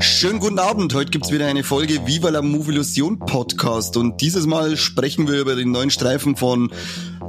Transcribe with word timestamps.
Schönen 0.00 0.38
guten 0.38 0.58
Abend. 0.58 0.94
Heute 0.94 1.10
gibt's 1.10 1.32
wieder 1.32 1.46
eine 1.46 1.64
Folge 1.64 2.06
Viva 2.06 2.28
la 2.28 2.42
Movilusion 2.42 3.18
Podcast. 3.18 3.96
Und 3.96 4.20
dieses 4.20 4.46
Mal 4.46 4.76
sprechen 4.76 5.26
wir 5.26 5.40
über 5.40 5.56
den 5.56 5.70
neuen 5.70 5.90
Streifen 5.90 6.36
von 6.36 6.70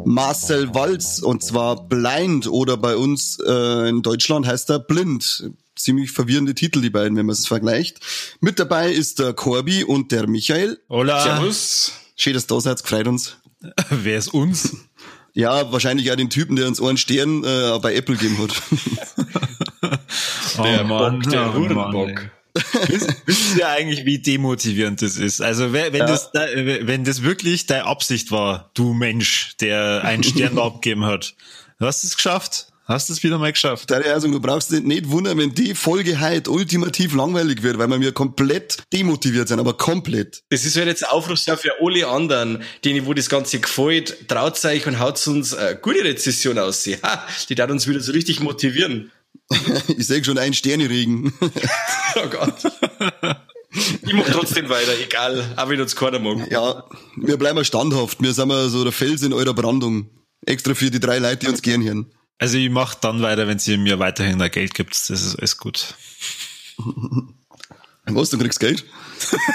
Marcel 0.05 0.73
Walz 0.73 1.19
und 1.19 1.43
zwar 1.43 1.87
Blind 1.87 2.47
oder 2.47 2.77
bei 2.77 2.95
uns 2.95 3.39
äh, 3.45 3.89
in 3.89 4.01
Deutschland 4.01 4.45
heißt 4.45 4.69
er 4.69 4.79
Blind. 4.79 5.51
Ziemlich 5.75 6.11
verwirrende 6.11 6.53
Titel, 6.53 6.81
die 6.81 6.89
beiden, 6.89 7.17
wenn 7.17 7.25
man 7.25 7.33
es 7.33 7.47
vergleicht. 7.47 7.99
Mit 8.39 8.59
dabei 8.59 8.91
ist 8.91 9.19
der 9.19 9.33
Corby 9.33 9.83
und 9.83 10.11
der 10.11 10.27
Michael. 10.27 10.79
Hola. 10.89 11.21
Servus. 11.21 11.93
Schön, 12.15 12.33
dass 12.33 12.45
du 12.45 12.55
da 12.55 12.61
seid, 12.61 12.83
gefreut 12.83 13.07
uns. 13.07 13.37
Wer 13.89 14.17
ist 14.17 14.33
uns? 14.33 14.75
Ja, 15.33 15.71
wahrscheinlich 15.71 16.11
auch 16.11 16.15
den 16.15 16.29
Typen, 16.29 16.55
der 16.55 16.67
uns 16.67 16.81
einen 16.81 16.97
Stern 16.97 17.43
äh, 17.43 17.79
bei 17.81 17.95
Apple 17.95 18.15
gegeben 18.15 18.37
hat. 18.37 18.61
der 20.63 20.83
oh 20.83 20.87
Mann, 20.87 21.19
Bock, 21.19 21.31
der 21.31 21.53
Hurenbock. 21.53 22.29
Wisst 23.25 23.57
ihr 23.57 23.67
eigentlich, 23.67 24.05
wie 24.05 24.19
demotivierend 24.19 25.01
das 25.01 25.17
ist? 25.17 25.41
Also 25.41 25.73
wenn, 25.73 25.93
Ja. 25.95 26.05
das 26.05 26.29
wenn 26.33 27.03
das 27.03 27.23
wirklich 27.23 27.65
deine 27.65 27.85
Absicht 27.85 28.31
war, 28.31 28.69
du 28.73 28.93
Mensch, 28.93 29.55
der 29.59 30.01
einen 30.03 30.23
Stern 30.23 30.57
abgegeben 30.59 31.05
hat, 31.05 31.35
du 31.79 31.85
hast 31.85 32.03
es 32.03 32.15
geschafft. 32.15 32.67
Hast 32.85 33.09
es 33.09 33.23
wieder 33.23 33.37
mal 33.37 33.53
geschafft. 33.53 33.91
Da 33.91 33.99
also, 33.99 34.29
du 34.29 34.41
brauchst 34.41 34.69
dich 34.69 34.83
nicht 34.83 35.09
wundern, 35.09 35.37
wenn 35.37 35.55
die 35.55 35.73
Folge 35.73 36.19
heute 36.19 36.51
ultimativ 36.51 37.13
langweilig 37.15 37.63
wird, 37.63 37.77
weil 37.77 37.87
wir 37.87 37.97
mir 37.97 38.11
komplett 38.11 38.83
demotiviert 38.91 39.47
sind, 39.47 39.61
aber 39.61 39.77
komplett. 39.77 40.43
Das 40.49 40.65
ist 40.65 40.75
halt 40.75 40.87
jetzt 40.87 41.05
ein 41.05 41.11
Aufruf 41.11 41.39
für 41.39 41.71
alle 41.81 42.07
anderen, 42.07 42.61
denen, 42.83 43.05
wo 43.05 43.13
das 43.13 43.29
Ganze 43.29 43.59
gefällt, 43.59 44.27
traut 44.27 44.63
euch 44.65 44.85
und 44.85 44.99
haut 44.99 45.25
uns 45.27 45.53
eine 45.53 45.77
gute 45.77 46.03
Rezession 46.03 46.59
aus. 46.59 46.85
Ha, 46.85 47.25
die 47.47 47.55
darf 47.55 47.71
uns 47.71 47.87
wieder 47.87 48.01
so 48.01 48.11
richtig 48.11 48.41
motivieren. 48.41 49.12
Ich 49.97 50.07
sehe 50.07 50.23
schon 50.23 50.37
einen 50.37 50.53
Sterniregen. 50.53 51.33
Oh 52.15 52.29
Gott. 52.29 52.71
Ich 54.03 54.13
mach 54.13 54.29
trotzdem 54.29 54.69
weiter, 54.69 54.91
egal, 55.03 55.51
auch 55.55 55.67
wenn 55.67 55.81
uns 55.81 55.95
keiner 55.95 56.19
mag. 56.19 56.51
Ja, 56.51 56.83
wir 57.15 57.37
bleiben 57.37 57.55
mal 57.55 57.65
standhaft. 57.65 58.21
Wir 58.21 58.33
sind 58.33 58.49
mal 58.49 58.69
so 58.69 58.83
der 58.83 58.93
Fels 58.93 59.23
in 59.23 59.33
eurer 59.33 59.55
Brandung. 59.55 60.11
Extra 60.45 60.75
für 60.75 60.91
die 60.91 60.99
drei 60.99 61.17
Leute, 61.17 61.37
die 61.37 61.47
uns 61.47 61.63
gern 61.63 61.83
hören. 61.83 62.11
Also 62.37 62.59
ich 62.59 62.69
mach 62.69 62.93
dann 62.93 63.23
weiter, 63.23 63.47
wenn 63.47 63.59
ihr 63.65 63.77
mir 63.79 63.97
weiterhin 63.97 64.37
da 64.37 64.47
Geld 64.47 64.75
gibt. 64.75 64.91
Das 64.91 65.09
ist 65.09 65.35
alles 65.37 65.57
gut. 65.57 65.95
Was, 68.05 68.29
du 68.29 68.37
kriegst 68.37 68.59
Geld? 68.59 68.85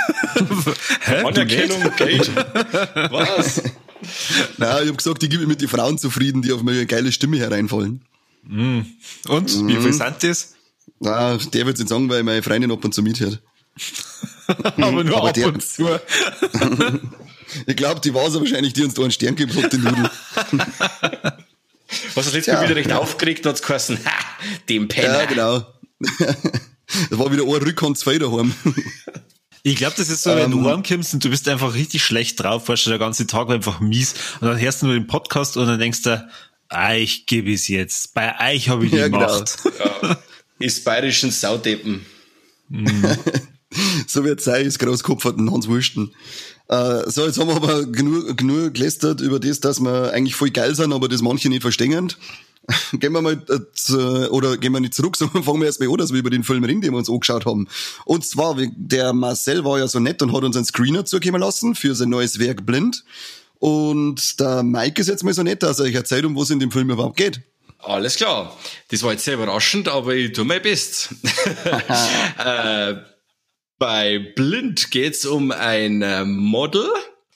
Hä? 1.02 1.22
Anerkennung, 1.22 1.92
Geld. 1.96 2.34
Was? 2.34 3.62
Nein, 4.56 4.84
ich 4.84 4.88
hab 4.88 4.96
gesagt, 4.98 5.22
ich 5.22 5.30
gebe 5.30 5.42
mich 5.42 5.48
mit 5.48 5.60
den 5.60 5.68
Frauen 5.68 5.98
zufrieden, 5.98 6.42
die 6.42 6.52
auf 6.52 6.62
meine 6.62 6.86
geile 6.86 7.12
Stimme 7.12 7.38
hereinfallen. 7.38 8.04
Und? 8.44 9.66
Wie 9.68 9.76
viel 9.76 9.92
sind 9.92 10.16
das? 10.22 10.54
Na, 11.00 11.36
der 11.36 11.66
wird's 11.66 11.78
nicht 11.80 11.88
sagen, 11.88 12.08
weil 12.08 12.22
meine 12.22 12.42
Freundin 12.42 12.70
ab 12.72 12.84
und 12.84 12.92
zu 12.94 13.02
mithört. 13.02 13.40
Aber 14.46 15.04
nur 15.04 15.16
Aber 15.18 15.28
ab 15.28 15.34
der- 15.34 15.48
und 15.48 15.62
zu. 15.62 15.88
Ich 17.66 17.76
glaube, 17.76 17.98
die 18.00 18.12
war's 18.12 18.34
wahrscheinlich, 18.34 18.74
die 18.74 18.82
uns 18.84 18.92
da 18.92 19.00
einen 19.00 19.10
Stern 19.10 19.34
gegeben 19.34 19.62
hat, 19.62 19.72
die 19.72 19.78
Nudel. 19.78 20.10
Was 22.14 22.26
hat 22.26 22.34
letztes 22.34 22.46
Ja. 22.46 22.54
Mal 22.56 22.64
wieder 22.64 22.76
recht 22.76 22.92
aufgeregt, 22.92 23.46
da 23.46 23.50
hat's 23.50 23.62
geheißen, 23.62 23.98
ha, 24.04 24.10
dem 24.68 24.86
Penner. 24.88 25.20
Ja, 25.20 25.24
genau. 25.24 25.66
Das 27.08 27.18
war 27.18 27.32
wieder 27.32 27.44
ein 27.44 27.48
Rückhand 27.62 27.96
zwei 27.96 28.18
daheim. 28.18 28.52
Ich 29.62 29.76
glaube, 29.76 29.94
das 29.96 30.10
ist 30.10 30.24
so, 30.24 30.30
wenn 30.36 30.52
Ähm. 30.52 30.62
du 30.62 30.68
heimkommst 30.70 31.14
und 31.14 31.24
du 31.24 31.30
bist 31.30 31.48
einfach 31.48 31.72
richtig 31.72 32.02
schlecht 32.04 32.38
drauf, 32.40 32.68
weißt 32.68 32.84
du, 32.84 32.90
der 32.90 32.98
ganze 32.98 33.26
Tag 33.26 33.48
war 33.48 33.54
einfach 33.54 33.80
mies 33.80 34.14
und 34.40 34.48
dann 34.48 34.60
hörst 34.60 34.82
du 34.82 34.86
nur 34.86 34.94
den 34.94 35.06
Podcast 35.06 35.56
und 35.56 35.66
dann 35.66 35.78
denkst 35.78 36.02
du, 36.02 36.28
euch 36.70 37.26
gebe 37.26 37.50
ich's 37.50 37.68
jetzt. 37.68 38.14
Bei 38.14 38.54
euch 38.54 38.68
habe 38.68 38.84
ich 38.84 38.90
die 38.90 38.98
Ja, 38.98 39.08
genau. 39.08 39.20
Macht. 39.20 39.58
Ist 40.58 40.84
bayerischen 40.84 41.30
Saudeppen. 41.30 42.04
So 44.06 44.24
wird's 44.24 44.44
sein, 44.44 44.64
ist 44.64 44.78
Großkopf 44.78 45.24
hat 45.24 45.38
den 45.38 45.52
Hans 45.52 45.68
Wursten. 45.68 46.12
Äh, 46.68 47.10
so, 47.10 47.26
jetzt 47.26 47.38
haben 47.38 47.48
wir 47.48 47.56
aber 47.56 47.84
genug, 47.86 48.36
genug 48.36 48.74
gelästert 48.74 49.20
über 49.20 49.38
das, 49.38 49.60
dass 49.60 49.80
wir 49.80 50.12
eigentlich 50.12 50.34
voll 50.34 50.50
geil 50.50 50.74
sind, 50.74 50.92
aber 50.92 51.08
das 51.08 51.22
manche 51.22 51.48
nicht 51.48 51.62
verstehen. 51.62 52.12
Gehen 52.92 53.12
wir 53.12 53.22
mal, 53.22 53.42
äh, 53.48 53.60
zu, 53.72 54.30
oder 54.30 54.58
gehen 54.58 54.72
wir 54.72 54.80
nicht 54.80 54.92
zurück, 54.92 55.16
sondern 55.18 55.42
fangen 55.42 55.60
wir 55.60 55.66
erst 55.66 55.80
mal 55.80 55.90
an, 55.90 55.96
dass 55.96 56.12
wir 56.12 56.18
über 56.18 56.28
den 56.28 56.44
Film 56.44 56.64
reden, 56.64 56.82
den 56.82 56.92
wir 56.92 56.98
uns 56.98 57.08
angeschaut 57.08 57.46
haben. 57.46 57.66
Und 58.04 58.26
zwar, 58.26 58.56
der 58.76 59.14
Marcel 59.14 59.64
war 59.64 59.78
ja 59.78 59.88
so 59.88 60.00
nett 60.00 60.20
und 60.20 60.34
hat 60.34 60.44
uns 60.44 60.56
einen 60.56 60.66
Screener 60.66 61.06
zukommen 61.06 61.40
lassen 61.40 61.74
für 61.74 61.94
sein 61.94 62.10
neues 62.10 62.38
Werk 62.38 62.66
Blind. 62.66 63.04
Und 63.58 64.38
der 64.40 64.62
Mike 64.62 65.00
ist 65.00 65.08
jetzt 65.08 65.24
mal 65.24 65.34
so 65.34 65.42
nett, 65.42 65.62
dass 65.62 65.80
er 65.80 65.86
euch 65.86 65.94
erzählt, 65.94 66.24
um 66.24 66.36
was 66.36 66.44
es 66.44 66.50
in 66.50 66.60
dem 66.60 66.70
Film 66.70 66.90
überhaupt 66.90 67.16
geht. 67.16 67.40
Alles 67.78 68.16
klar. 68.16 68.56
Das 68.90 69.02
war 69.02 69.12
jetzt 69.12 69.24
sehr 69.24 69.34
überraschend, 69.34 69.88
aber 69.88 70.14
ich 70.14 70.32
tu 70.32 70.44
mein 70.44 70.62
Bestes. 70.62 71.14
äh, 72.38 72.94
bei 73.78 74.18
Blind 74.34 74.90
geht's 74.90 75.24
um 75.24 75.52
ein 75.52 76.02
äh, 76.02 76.24
Model, 76.24 76.88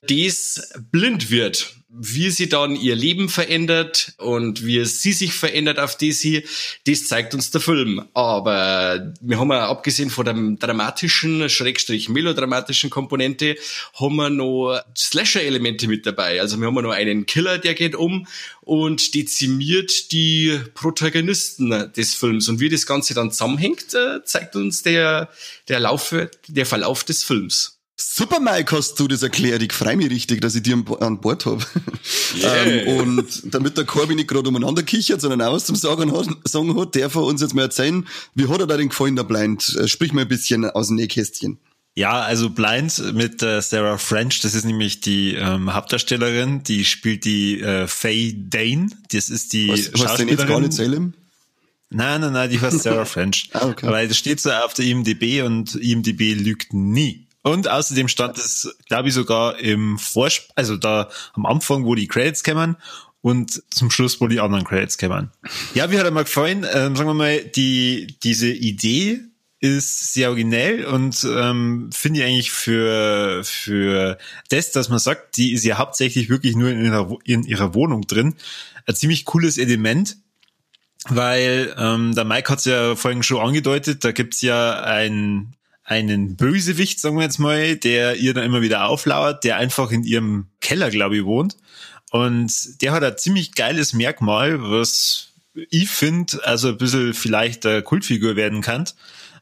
das 0.02 0.72
blind 0.90 1.30
wird. 1.30 1.76
Wie 1.94 2.30
sie 2.30 2.48
dann 2.48 2.74
ihr 2.74 2.96
Leben 2.96 3.28
verändert 3.28 4.14
und 4.16 4.64
wie 4.64 4.82
sie 4.86 5.12
sich 5.12 5.34
verändert 5.34 5.78
auf 5.78 5.96
sie, 5.98 6.44
das 6.86 7.06
zeigt 7.06 7.34
uns 7.34 7.50
der 7.50 7.60
Film. 7.60 8.02
Aber 8.14 9.12
wir 9.20 9.38
haben 9.38 9.50
ja 9.50 9.68
abgesehen 9.68 10.08
von 10.08 10.24
der 10.24 10.34
dramatischen, 10.34 11.50
schrägstrich 11.50 12.08
melodramatischen 12.08 12.88
Komponente, 12.88 13.56
haben 13.94 14.16
wir 14.16 14.30
noch 14.30 14.80
Slasher-Elemente 14.96 15.86
mit 15.86 16.06
dabei. 16.06 16.40
Also 16.40 16.58
wir 16.58 16.66
haben 16.66 16.74
noch 16.74 16.92
einen 16.92 17.26
Killer, 17.26 17.58
der 17.58 17.74
geht 17.74 17.94
um 17.94 18.26
und 18.62 19.14
dezimiert 19.14 20.12
die 20.12 20.58
Protagonisten 20.72 21.92
des 21.94 22.14
Films. 22.14 22.48
Und 22.48 22.58
wie 22.60 22.70
das 22.70 22.86
Ganze 22.86 23.12
dann 23.12 23.32
zusammenhängt, 23.32 23.92
äh, 23.92 24.24
zeigt 24.24 24.56
uns 24.56 24.82
der, 24.82 25.28
der 25.68 25.80
Lauf, 25.80 26.14
der 26.48 26.66
Verlauf 26.66 27.04
des 27.04 27.22
Films. 27.22 27.81
Super, 27.96 28.40
Mike, 28.40 28.76
hast 28.76 28.98
du 28.98 29.06
das 29.06 29.22
erklärt. 29.22 29.62
Ich 29.62 29.72
freue 29.72 29.96
mich 29.96 30.10
richtig, 30.10 30.40
dass 30.40 30.54
ich 30.54 30.62
dir 30.62 30.74
an 30.74 30.84
Bo- 30.84 30.96
an 30.96 31.20
Bord 31.20 31.46
hab. 31.46 31.66
Yeah. 32.34 32.64
ähm, 32.64 33.18
und 33.18 33.54
damit 33.54 33.76
der 33.76 33.84
Corby 33.84 34.14
nicht 34.14 34.28
gerade 34.28 34.48
umeinander 34.48 34.82
kichert, 34.82 35.20
sondern 35.20 35.42
auch 35.42 35.52
was 35.52 35.66
zum 35.66 35.76
Sagen 35.76 36.10
hat, 36.16 36.26
sagen 36.48 36.74
hat, 36.78 36.96
darf 36.96 37.14
er 37.14 37.22
uns 37.24 37.42
jetzt 37.42 37.54
mal 37.54 37.62
erzählen, 37.62 38.06
wie 38.34 38.48
hat 38.48 38.58
er 38.58 38.66
da 38.66 38.76
den 38.78 38.88
gefallen, 38.88 39.16
der 39.16 39.24
Blind? 39.24 39.76
Äh, 39.78 39.86
Sprich 39.86 40.12
mal 40.14 40.22
ein 40.22 40.28
bisschen 40.28 40.64
aus 40.64 40.86
dem 40.88 40.96
Nähkästchen. 40.96 41.58
Ja, 41.94 42.22
also 42.22 42.48
Blind 42.48 43.12
mit 43.14 43.42
äh, 43.42 43.60
Sarah 43.60 43.98
French, 43.98 44.40
das 44.40 44.54
ist 44.54 44.64
nämlich 44.64 45.00
die 45.02 45.34
ähm, 45.34 45.74
Hauptdarstellerin, 45.74 46.62
die 46.64 46.86
spielt 46.86 47.26
die 47.26 47.60
äh, 47.60 47.86
Faye 47.86 48.32
Dane, 48.34 48.88
das 49.12 49.28
ist 49.28 49.52
die 49.52 49.68
Was, 49.68 49.90
was 50.02 50.16
denn 50.16 50.28
jetzt 50.28 50.46
gar 50.46 50.58
nicht 50.60 50.72
Salem? 50.72 51.12
Nein, 51.90 52.22
nein, 52.22 52.32
nein, 52.32 52.48
die 52.50 52.58
heißt 52.60 52.82
Sarah 52.82 53.04
French. 53.04 53.50
Ah, 53.52 53.68
okay. 53.68 53.88
Weil 53.90 54.08
das 54.08 54.16
steht 54.16 54.40
so 54.40 54.50
auf 54.50 54.72
der 54.72 54.86
IMDb 54.86 55.42
und 55.44 55.74
IMDb 55.74 56.34
lügt 56.34 56.72
nie. 56.72 57.26
Und 57.42 57.68
außerdem 57.68 58.08
stand 58.08 58.38
es, 58.38 58.76
glaube 58.86 59.08
ich, 59.08 59.14
sogar 59.14 59.58
im 59.58 59.98
Vorsp 59.98 60.50
also 60.54 60.76
da 60.76 61.10
am 61.34 61.46
Anfang, 61.46 61.84
wo 61.84 61.94
die 61.94 62.06
Credits 62.06 62.42
kämen 62.42 62.76
und 63.20 63.62
zum 63.70 63.90
Schluss, 63.90 64.20
wo 64.20 64.28
die 64.28 64.40
anderen 64.40 64.64
Credits 64.64 64.96
kämen. 64.98 65.30
Ja, 65.74 65.90
wie 65.90 65.98
hat 65.98 66.04
er 66.04 66.10
mir 66.10 66.24
gefallen? 66.24 66.66
Ähm, 66.72 66.94
sagen 66.96 67.08
wir 67.08 67.14
mal, 67.14 67.40
die, 67.40 68.16
diese 68.22 68.50
Idee 68.50 69.20
ist 69.62 70.12
sehr 70.12 70.30
originell 70.30 70.84
und 70.84 71.24
ähm, 71.24 71.88
finde 71.92 72.18
ich 72.18 72.26
eigentlich 72.26 72.50
für, 72.50 73.42
für 73.44 74.18
das, 74.48 74.72
dass 74.72 74.88
man 74.88 74.98
sagt, 74.98 75.36
die 75.36 75.52
ist 75.52 75.64
ja 75.64 75.78
hauptsächlich 75.78 76.28
wirklich 76.28 76.56
nur 76.56 76.70
in 76.70 76.84
ihrer, 76.84 77.16
in 77.24 77.44
ihrer 77.44 77.72
Wohnung 77.72 78.02
drin, 78.08 78.34
ein 78.86 78.96
ziemlich 78.96 79.24
cooles 79.24 79.58
Element, 79.58 80.16
weil 81.08 81.74
ähm, 81.78 82.12
der 82.12 82.24
Mike 82.24 82.50
hat 82.50 82.58
es 82.58 82.64
ja 82.64 82.96
vorhin 82.96 83.22
schon 83.22 83.40
angedeutet, 83.40 84.04
da 84.04 84.10
gibt's 84.10 84.42
ja 84.42 84.82
ein, 84.82 85.54
einen 85.84 86.36
Bösewicht, 86.36 87.00
sagen 87.00 87.16
wir 87.16 87.24
jetzt 87.24 87.38
mal, 87.38 87.76
der 87.76 88.16
ihr 88.16 88.34
dann 88.34 88.44
immer 88.44 88.62
wieder 88.62 88.86
auflauert, 88.86 89.44
der 89.44 89.56
einfach 89.56 89.90
in 89.90 90.04
ihrem 90.04 90.46
Keller, 90.60 90.90
glaube 90.90 91.16
ich, 91.16 91.24
wohnt. 91.24 91.56
Und 92.10 92.82
der 92.82 92.92
hat 92.92 93.02
ein 93.02 93.18
ziemlich 93.18 93.54
geiles 93.54 93.92
Merkmal, 93.92 94.62
was 94.62 95.32
ich 95.54 95.88
finde, 95.88 96.44
also 96.44 96.68
ein 96.68 96.78
bisschen 96.78 97.14
vielleicht 97.14 97.66
eine 97.66 97.82
Kultfigur 97.82 98.36
werden 98.36 98.60
kann. 98.60 98.84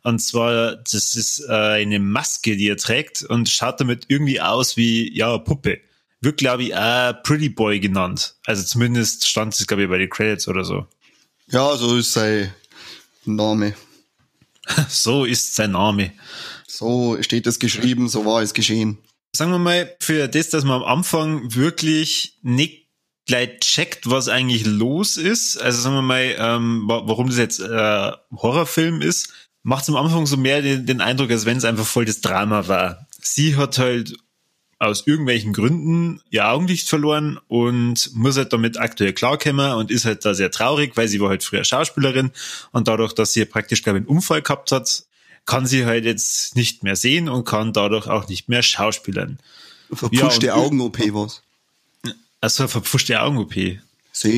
Und 0.03 0.21
zwar, 0.21 0.77
das 0.77 1.15
ist 1.15 1.45
äh, 1.49 1.53
eine 1.53 1.99
Maske, 1.99 2.57
die 2.57 2.69
er 2.69 2.77
trägt 2.77 3.23
und 3.23 3.49
schaut 3.49 3.81
damit 3.81 4.07
irgendwie 4.09 4.41
aus 4.41 4.77
wie, 4.77 5.15
ja, 5.17 5.37
Puppe. 5.39 5.81
Wird, 6.23 6.39
glaube 6.39 6.65
ich, 6.65 6.75
auch 6.75 7.23
Pretty 7.23 7.49
Boy 7.49 7.81
genannt. 7.81 8.35
Also 8.45 8.63
zumindest 8.63 9.27
stand 9.27 9.55
es, 9.55 9.67
glaube 9.67 9.83
ich, 9.83 9.89
bei 9.89 9.99
den 9.99 10.09
Credits 10.09 10.49
oder 10.49 10.65
so. 10.65 10.87
Ja, 11.49 11.77
so 11.77 11.97
ist 11.97 12.13
sein 12.13 12.55
Name. 13.25 13.75
So 14.89 15.25
ist 15.25 15.55
sein 15.55 15.73
Name. 15.73 16.13
So 16.67 17.21
steht 17.23 17.47
es 17.47 17.59
geschrieben, 17.59 18.09
so 18.09 18.25
war 18.25 18.43
es 18.43 18.55
geschehen. 18.55 18.99
Sagen 19.35 19.53
wir 19.53 19.59
mal, 19.59 19.95
für 20.01 20.29
das, 20.29 20.51
dass 20.51 20.65
man 20.65 20.83
am 20.83 20.99
Anfang 20.99 21.55
wirklich 21.55 22.39
nicht 22.43 22.89
gleich 23.27 23.61
checkt, 23.61 24.11
was 24.11 24.29
eigentlich 24.29 24.67
los 24.67 25.17
ist, 25.17 25.57
also 25.57 25.81
sagen 25.81 25.95
wir 25.95 26.03
mal, 26.03 26.35
ähm, 26.39 26.85
warum 26.87 27.29
das 27.29 27.37
jetzt 27.37 27.61
äh, 27.61 28.13
Horrorfilm 28.33 29.03
ist, 29.03 29.33
macht 29.63 29.89
am 29.89 29.97
Anfang 29.97 30.27
so 30.27 30.37
mehr 30.37 30.63
den, 30.63 30.87
den 30.87 31.01
Eindruck, 31.01 31.31
als 31.31 31.47
wenn 31.47 31.59
es 31.59 31.65
einfach 31.65 31.87
voll 31.87 32.07
das 32.07 32.21
Drama 32.21 32.67
war. 32.67 33.07
Sie 33.21 33.57
hat 33.57 33.79
halt 33.79 34.17
aus 34.81 35.07
irgendwelchen 35.07 35.53
Gründen 35.53 36.23
ihr 36.31 36.49
Augenlicht 36.49 36.89
verloren 36.89 37.39
und 37.49 38.15
muss 38.15 38.39
halt 38.39 38.53
damit 38.55 38.81
aktuell 38.81 39.13
klarkommen 39.13 39.75
und 39.75 39.91
ist 39.91 40.07
halt 40.07 40.25
da 40.25 40.33
sehr 40.35 40.51
traurig, 40.51 40.97
weil 40.97 41.07
sie 41.07 41.21
war 41.21 41.29
halt 41.29 41.45
früher 41.45 41.65
Schauspielerin 41.65 42.31
und 42.73 42.89
dadurch, 42.89 43.13
dass 43.13 43.35
sie 43.35 43.45
praktisch, 43.45 43.83
glaube 43.83 43.99
ich, 43.99 44.07
einen 44.07 44.17
Unfall 44.17 44.41
gehabt 44.41 44.73
hat, 44.73 45.05
kann 45.45 45.67
sie 45.67 45.85
halt 45.85 46.07
jetzt 46.07 46.57
nicht 46.57 46.83
mehr 46.83 46.97
sehen 46.97 47.29
und 47.29 47.45
kann 47.45 47.75
dadurch 47.75 48.07
auch 48.09 48.27
nicht 48.29 48.49
mehr 48.49 48.63
schauspielern. 48.63 49.39
Verpfuschte 49.93 50.47
ja, 50.47 50.55
Augen-OP 50.55 50.99
was. 51.13 51.43
Also 52.41 52.67
verpfuschte 52.67 53.21
Augen-OP. 53.21 53.53
Sie. 53.53 53.81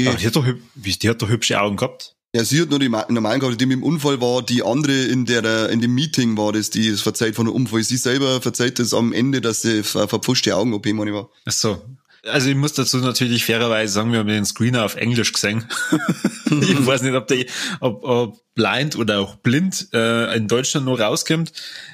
die, 0.05 0.09
hat 0.09 0.35
doch, 0.35 0.47
die 0.75 1.09
hat 1.09 1.23
doch 1.23 1.29
hübsche 1.29 1.61
Augen 1.61 1.77
gehabt. 1.77 2.15
Ja, 2.35 2.45
sie 2.45 2.63
hat 2.63 2.71
nur 2.71 2.79
die 2.79 2.89
normalen 2.89 3.41
gehabt, 3.41 3.61
die 3.61 3.67
mit 3.67 3.77
dem 3.77 3.83
Unfall 3.83 4.23
war, 4.23 4.43
die 4.43 4.63
andere 4.63 5.05
in 5.05 5.27
der, 5.27 5.69
in 5.69 5.83
dem 5.83 5.95
Meeting 5.95 6.35
war 6.39 6.53
das, 6.53 6.71
die 6.71 6.89
es 6.89 7.03
verzeiht 7.03 7.35
von 7.35 7.45
dem 7.45 7.55
Unfall. 7.55 7.83
Sie 7.83 7.99
selber 7.99 8.41
verzeiht 8.41 8.79
das 8.79 8.95
am 8.95 9.13
Ende, 9.13 9.43
dass 9.43 9.61
sie 9.61 9.83
verpfuschte 9.83 10.57
Augen-OP 10.57 10.87
meine 10.95 11.13
war. 11.13 11.29
Ach 11.45 11.53
so. 11.53 11.83
Also 12.25 12.49
ich 12.49 12.57
muss 12.57 12.73
dazu 12.73 12.99
natürlich 12.99 13.45
fairerweise 13.45 13.93
sagen, 13.93 14.13
wir 14.13 14.21
haben 14.21 14.29
den 14.29 14.47
Screener 14.47 14.85
auf 14.85 14.95
Englisch 14.95 15.33
gesehen. 15.33 15.65
ich 16.47 16.87
weiß 16.87 17.03
nicht, 17.03 17.15
ob 17.15 17.27
der, 17.27 17.45
ob, 17.81 18.05
ob 18.05 18.55
blind 18.55 18.97
oder 18.97 19.21
auch 19.21 19.37
blind 19.37 19.89
äh, 19.93 20.35
in 20.37 20.47
Deutschland 20.47 20.87
noch 20.87 21.01
rauskommt. 21.01 21.53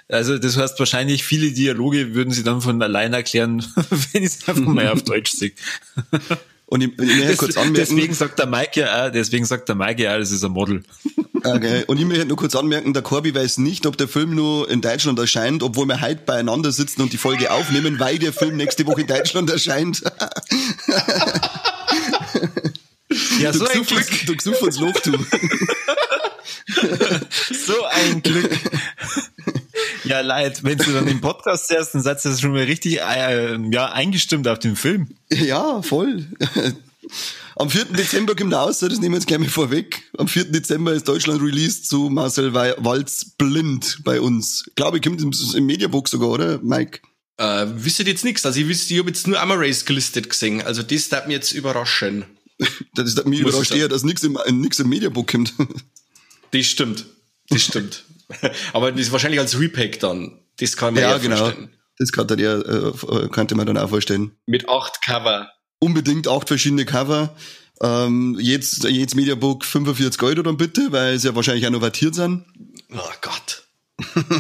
Also 0.09 0.39
das 0.39 0.57
heißt 0.57 0.79
wahrscheinlich 0.79 1.25
viele 1.25 1.51
Dialoge 1.51 2.15
würden 2.15 2.31
sie 2.31 2.45
dann 2.45 2.61
von 2.61 2.81
allein 2.83 3.15
erklären, 3.15 3.65
wenn 4.13 4.23
ich 4.23 4.35
es 4.35 4.49
einfach 4.49 4.63
mal 4.67 4.89
auf 4.89 5.03
Deutsch 5.03 5.33
sehe. 5.33 5.53
Und 6.71 6.83
ich, 6.83 6.91
ich 6.99 7.17
möchte 7.17 7.37
kurz 7.37 7.57
anmerken. 7.57 7.97
Deswegen 7.97 8.15
sagt 8.15 8.39
der 8.39 8.47
Mike 8.47 8.79
ja 8.79 9.07
auch, 9.07 9.11
deswegen 9.11 9.47
sagt 9.47 9.69
der 9.69 9.75
Mike 9.75 10.03
ja, 10.03 10.19
das 10.19 10.31
ist 10.31 10.45
ein 10.45 10.53
Model. 10.53 10.83
Okay. 11.35 11.85
Und 11.87 11.99
ich 11.99 12.05
möchte 12.05 12.27
nur 12.27 12.37
kurz 12.37 12.55
anmerken, 12.55 12.93
der 12.93 13.03
Corby 13.03 13.35
weiß 13.35 13.59
nicht, 13.59 13.87
ob 13.87 13.97
der 13.97 14.09
Film 14.09 14.35
nur 14.35 14.69
in 14.69 14.81
Deutschland 14.81 15.19
erscheint, 15.19 15.63
obwohl 15.63 15.87
wir 15.87 16.01
heute 16.01 16.23
beieinander 16.27 16.71
sitzen 16.71 17.01
und 17.01 17.13
die 17.13 17.17
Folge 17.17 17.51
aufnehmen, 17.51 17.99
weil 17.99 18.19
der 18.19 18.33
Film 18.33 18.57
nächste 18.57 18.87
Woche 18.87 19.01
in 19.03 19.07
Deutschland 19.07 19.51
erscheint. 19.51 20.03
Ja, 23.41 23.53
so 23.55 23.67
ein 23.67 23.83
Glück. 23.85 23.99
Uns, 23.99 24.27
du 24.27 24.37
gesucht 24.37 24.63
uns 24.63 24.79
Lob, 24.79 25.03
du. 25.03 25.13
so 27.55 27.85
ein 27.85 28.23
Glück. 28.23 28.51
Ja, 30.05 30.21
leid, 30.21 30.65
wenn 30.65 30.79
du 30.79 30.93
dann 30.93 31.09
im 31.09 31.21
Podcast 31.21 31.71
hörst, 31.71 31.95
dann 31.95 32.03
seid 32.03 32.25
ihr 32.25 32.37
schon 32.37 32.53
mal 32.53 32.65
richtig 32.65 33.01
äh, 33.01 33.59
ja, 33.71 33.93
eingestimmt 33.93 34.49
auf 34.49 34.59
den 34.59 34.77
Film. 34.77 35.09
Ja, 35.31 35.83
voll. 35.83 36.27
Am 37.57 37.71
4. 37.71 37.87
Dezember 37.87 38.37
kommt 38.37 38.53
er 38.53 38.63
aus, 38.63 38.79
das 38.79 39.01
nehmen 39.01 39.15
wir 39.15 39.19
jetzt 39.19 39.27
gleich 39.27 39.41
mal 39.41 39.49
vorweg. 39.49 40.03
Am 40.17 40.29
4. 40.29 40.45
Dezember 40.45 40.93
ist 40.93 41.09
Deutschland 41.09 41.43
released 41.43 41.89
zu 41.89 42.09
Marcel 42.09 42.55
Walz 42.55 43.25
blind 43.37 43.99
bei 44.05 44.21
uns. 44.21 44.65
Ich 44.69 44.75
glaube, 44.77 44.99
ich 44.99 45.03
kommt 45.03 45.21
im, 45.21 45.33
im 45.55 45.67
Mediabook 45.67 46.09
sogar, 46.09 46.29
oder, 46.29 46.59
Mike? 46.63 47.01
Äh, 47.39 47.67
wisst 47.75 47.99
ihr 48.01 48.07
jetzt 48.07 48.25
nichts? 48.25 48.47
Also 48.47 48.61
ich 48.61 48.69
wüsste, 48.69 48.95
ich 48.95 49.01
habe 49.01 49.09
jetzt 49.09 49.27
nur 49.27 49.39
Race 49.39 49.85
gelistet 49.85 50.31
gesehen. 50.31 50.63
Also 50.63 50.83
das 50.83 51.09
darf 51.09 51.27
mich 51.27 51.35
jetzt 51.35 51.53
überraschen. 51.53 52.25
das 52.95 53.09
ist 53.09 53.27
mich 53.27 53.41
überrascht 53.41 53.73
eher, 53.73 53.89
dass 53.89 54.03
nichts 54.03 54.23
im, 54.25 54.39
nix 54.51 54.79
im 54.79 54.89
Mediabook 54.89 55.31
kommt. 55.31 55.55
Das 56.51 56.65
stimmt. 56.65 57.05
Das 57.51 57.63
stimmt. 57.63 58.05
Aber 58.73 58.93
das 58.93 59.01
ist 59.03 59.13
wahrscheinlich 59.13 59.41
als 59.41 59.59
Repack 59.59 60.01
dann. 60.01 60.41
Das 60.59 60.77
kann 60.77 60.95
man 60.95 61.03
ja, 61.03 61.11
ja 61.13 61.19
genau. 61.19 61.37
vorstellen. 61.37 61.71
Das 61.99 62.13
kann 62.13 62.27
dann 62.29 62.39
ja, 62.39 62.59
äh, 62.59 63.29
könnte 63.31 63.55
man 63.55 63.67
dann 63.67 63.77
auch 63.77 63.89
vorstellen. 63.89 64.33
Mit 64.47 64.69
acht 64.69 65.03
Cover. 65.03 65.51
Unbedingt 65.81 66.29
acht 66.29 66.49
verschiedene 66.49 66.85
Cover. 66.85 67.35
Ähm, 67.81 68.37
jetzt, 68.41 68.85
jetzt 68.85 69.15
Mediabook 69.15 69.65
45 69.65 70.23
Euro 70.23 70.43
dann 70.43 70.57
bitte, 70.57 70.91
weil 70.91 71.19
sie 71.19 71.29
ja 71.29 71.35
wahrscheinlich 71.35 71.67
auch 71.67 71.71
noch 71.71 71.81
wartiert 71.81 72.15
sind. 72.15 72.45
Oh 72.93 73.11
Gott. 73.21 73.65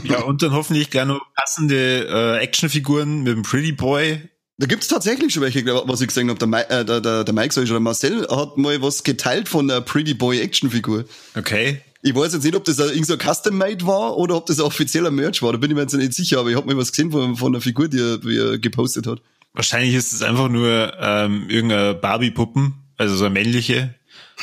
ja, 0.05 0.23
und 0.23 0.43
dann 0.43 0.52
hoffentlich 0.52 0.90
gleich 0.90 1.06
noch 1.06 1.20
passende 1.35 2.06
äh, 2.08 2.43
Actionfiguren 2.43 3.23
mit 3.23 3.32
dem 3.32 3.43
Pretty 3.43 3.73
Boy. 3.73 4.29
Da 4.56 4.67
gibt's 4.67 4.88
tatsächlich 4.88 5.32
schon 5.32 5.43
welche, 5.43 5.64
was 5.67 6.00
ich 6.00 6.08
gesehen 6.08 6.31
habe. 6.31 6.44
Der, 6.44 6.70
äh, 6.70 6.85
der, 6.85 7.00
der, 7.00 7.25
der 7.25 7.35
Mike, 7.35 7.55
sag 7.55 7.64
ich, 7.64 7.70
oder 7.70 7.81
Marcel 7.81 8.26
hat 8.29 8.56
mal 8.56 8.81
was 8.82 9.05
geteilt 9.05 9.49
von 9.49 9.69
der 9.69 9.81
Pretty 9.81 10.14
Boy 10.14 10.40
Actionfigur. 10.40 11.05
Okay. 11.37 11.81
Ich 12.08 12.14
weiß 12.14 12.32
jetzt 12.32 12.44
nicht, 12.44 12.56
ob 12.56 12.64
das 12.64 12.78
irgend 12.78 13.06
so 13.06 13.12
ein 13.12 13.19
Custom-Made 13.19 13.87
war 13.87 14.16
oder 14.16 14.37
ob 14.37 14.46
das 14.46 14.58
ein 14.58 14.64
offizieller 14.64 15.10
Merch 15.10 15.43
war. 15.43 15.52
Da 15.52 15.58
bin 15.58 15.70
ich 15.70 15.75
mir 15.75 15.82
jetzt 15.82 15.93
nicht 15.93 16.14
sicher, 16.14 16.40
aber 16.40 16.49
ich 16.49 16.56
habe 16.56 16.66
mal 16.66 16.78
was 16.78 16.90
gesehen 16.90 17.10
von, 17.10 17.37
von 17.37 17.55
einer 17.55 17.60
Figur, 17.60 17.88
die 17.88 18.00
er, 18.00 18.16
die 18.16 18.38
er 18.38 18.58
gepostet 18.58 19.06
hat. 19.06 19.20
Wahrscheinlich 19.52 19.94
ist 19.94 20.14
es 20.14 20.22
einfach 20.22 20.49
nur 20.49 20.94
ähm, 20.99 21.50
irgendeine 21.50 21.94
Barbie-Puppen, 21.94 22.72
also 22.96 23.14
so 23.14 23.26
eine 23.26 23.34
männliche. 23.34 23.94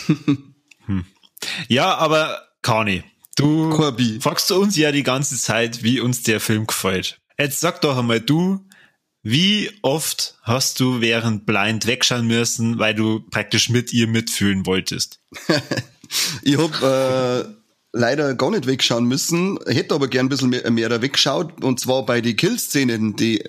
hm. 0.85 1.05
Ja, 1.67 1.95
aber 1.95 2.39
Kani, 2.61 3.03
du 3.35 3.71
Corby. 3.71 4.19
fragst 4.21 4.47
du 4.51 4.61
uns 4.61 4.75
ja 4.75 4.91
die 4.91 5.03
ganze 5.03 5.35
Zeit, 5.35 5.81
wie 5.81 5.99
uns 5.99 6.21
der 6.21 6.39
Film 6.39 6.67
gefällt. 6.67 7.19
Jetzt 7.39 7.61
sag 7.61 7.81
doch 7.81 7.97
einmal 7.97 8.21
du, 8.21 8.63
wie 9.23 9.71
oft 9.81 10.35
hast 10.43 10.79
du 10.79 11.01
während 11.01 11.47
Blind 11.47 11.87
wegschauen 11.87 12.27
müssen, 12.27 12.77
weil 12.77 12.93
du 12.93 13.21
praktisch 13.21 13.69
mit 13.69 13.91
ihr 13.91 14.07
mitfühlen 14.07 14.67
wolltest? 14.67 15.19
ich 16.41 16.57
hab 16.57 16.81
äh, 16.81 17.45
leider 17.93 18.35
gar 18.35 18.51
nicht 18.51 18.67
wegschauen 18.67 19.05
müssen, 19.05 19.59
hätte 19.65 19.95
aber 19.95 20.07
gern 20.07 20.27
ein 20.27 20.29
bisschen 20.29 20.49
mehr, 20.49 20.69
mehr 20.69 21.01
weggeschaut, 21.01 21.63
und 21.63 21.79
zwar 21.79 22.05
bei 22.05 22.21
den 22.21 22.35
Kill-Szenen, 22.35 23.15
die 23.15 23.43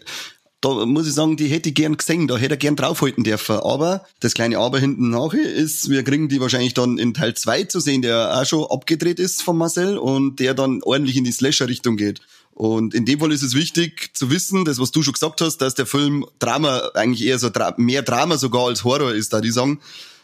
da 0.62 0.86
muss 0.86 1.06
ich 1.06 1.12
sagen, 1.12 1.36
die 1.36 1.48
hätte 1.48 1.68
ich 1.68 1.74
gern 1.74 1.96
gesehen, 1.96 2.26
da 2.26 2.36
hätte 2.36 2.54
er 2.54 2.56
gern 2.56 2.76
draufhalten 2.76 3.24
dürfen. 3.24 3.56
Aber 3.56 4.04
das 4.20 4.34
kleine 4.34 4.58
Aber 4.58 4.78
hinten 4.78 5.10
nachher 5.10 5.52
ist, 5.52 5.90
wir 5.90 6.02
kriegen 6.02 6.28
die 6.28 6.40
wahrscheinlich 6.40 6.74
dann 6.74 6.98
in 6.98 7.14
Teil 7.14 7.34
2 7.34 7.64
zu 7.64 7.78
sehen, 7.78 8.02
der 8.02 8.36
auch 8.36 8.46
schon 8.46 8.64
abgedreht 8.64 9.20
ist 9.20 9.42
von 9.42 9.58
Marcel 9.58 9.98
und 9.98 10.40
der 10.40 10.54
dann 10.54 10.82
ordentlich 10.82 11.16
in 11.16 11.24
die 11.24 11.32
Slasher-Richtung 11.32 11.96
geht. 11.96 12.20
Und 12.52 12.94
in 12.94 13.04
dem 13.04 13.20
Fall 13.20 13.32
ist 13.32 13.42
es 13.42 13.54
wichtig 13.54 14.10
zu 14.14 14.30
wissen, 14.30 14.64
das 14.64 14.78
was 14.78 14.90
du 14.90 15.02
schon 15.02 15.12
gesagt 15.12 15.42
hast, 15.42 15.58
dass 15.58 15.74
der 15.74 15.84
Film 15.84 16.24
Drama 16.38 16.90
eigentlich 16.94 17.26
eher 17.28 17.38
so 17.38 17.50
mehr 17.76 18.00
Drama 18.00 18.38
sogar 18.38 18.66
als 18.66 18.82
Horror 18.82 19.12
ist, 19.12 19.34
da 19.34 19.42
die 19.42 19.50
sagen. 19.50 19.80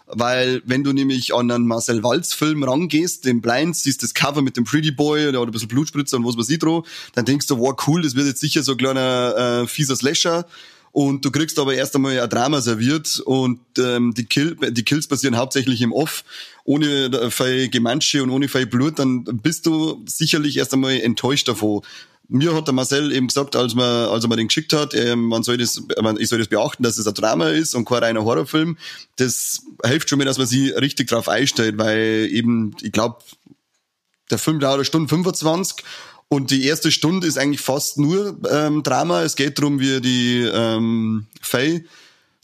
Weil 0.06 0.62
wenn 0.64 0.84
du 0.84 0.92
nämlich 0.92 1.34
an 1.34 1.50
einen 1.50 1.66
Marcel 1.66 2.02
Walz 2.02 2.34
Film 2.34 2.64
rangehst, 2.64 3.24
den 3.24 3.40
Blinds, 3.40 3.82
siehst 3.82 4.02
das 4.02 4.14
Cover 4.14 4.42
mit 4.42 4.56
dem 4.56 4.64
Pretty 4.64 4.90
Boy 4.90 5.28
oder, 5.28 5.42
ein 5.42 5.50
bisschen 5.50 5.68
Blutspritzer 5.68 6.16
und 6.16 6.26
was 6.26 6.36
weiß 6.36 6.50
ich 6.50 6.58
drauf, 6.58 6.86
dann 7.14 7.24
denkst 7.24 7.46
du, 7.46 7.58
wow, 7.58 7.74
cool, 7.86 8.02
das 8.02 8.14
wird 8.14 8.26
jetzt 8.26 8.40
sicher 8.40 8.62
so 8.62 8.72
ein 8.72 8.78
kleiner 8.78 9.62
äh, 9.62 9.66
fieser 9.66 9.96
Slasher. 9.96 10.46
Und 10.92 11.24
du 11.24 11.30
kriegst 11.30 11.58
aber 11.58 11.74
erst 11.74 11.96
einmal 11.96 12.20
ein 12.20 12.28
Drama 12.28 12.60
serviert 12.60 13.18
und 13.24 13.60
ähm, 13.78 14.12
die, 14.14 14.26
Kill, 14.26 14.56
die 14.56 14.84
Kills 14.84 15.06
passieren 15.06 15.38
hauptsächlich 15.38 15.80
im 15.80 15.90
Off, 15.90 16.22
ohne 16.64 17.06
äh, 17.06 17.30
viel 17.30 17.70
Gemansche 17.70 18.22
und 18.22 18.28
ohne 18.28 18.46
viel 18.46 18.66
Blut, 18.66 18.98
dann 18.98 19.24
bist 19.24 19.64
du 19.64 20.04
sicherlich 20.04 20.58
erst 20.58 20.74
einmal 20.74 21.00
enttäuscht 21.00 21.48
davon 21.48 21.80
mir 22.32 22.54
hat 22.54 22.66
der 22.66 22.74
Marcel 22.74 23.12
eben 23.12 23.28
gesagt, 23.28 23.56
als 23.56 23.74
man, 23.74 24.08
als 24.08 24.26
mir 24.26 24.36
den 24.36 24.48
geschickt 24.48 24.72
hat, 24.72 24.94
äh, 24.94 25.14
man 25.16 25.42
soll 25.42 25.58
das, 25.58 25.82
man, 26.00 26.18
ich 26.18 26.28
soll 26.28 26.38
das 26.38 26.48
beachten, 26.48 26.82
dass 26.82 26.98
es 26.98 27.06
ein 27.06 27.14
Drama 27.14 27.48
ist 27.48 27.74
und 27.74 27.84
kein 27.84 27.98
reiner 27.98 28.24
Horrorfilm. 28.24 28.78
Das 29.16 29.60
hilft 29.84 30.08
schon 30.08 30.18
mir, 30.18 30.24
dass 30.24 30.38
man 30.38 30.46
sich 30.46 30.74
richtig 30.76 31.08
drauf 31.08 31.28
einstellt, 31.28 31.78
weil 31.78 32.28
eben, 32.30 32.74
ich 32.80 32.92
glaube, 32.92 33.18
der 34.30 34.38
Film 34.38 34.60
dauert 34.60 34.76
eine 34.76 34.84
Stunde 34.84 35.08
25 35.08 35.84
und 36.28 36.50
die 36.50 36.64
erste 36.64 36.90
Stunde 36.90 37.26
ist 37.26 37.38
eigentlich 37.38 37.60
fast 37.60 37.98
nur 37.98 38.38
ähm, 38.50 38.82
Drama. 38.82 39.22
Es 39.22 39.36
geht 39.36 39.58
darum, 39.58 39.78
wie 39.78 40.00
die 40.00 40.40
ähm, 40.40 41.26
Faye 41.42 41.84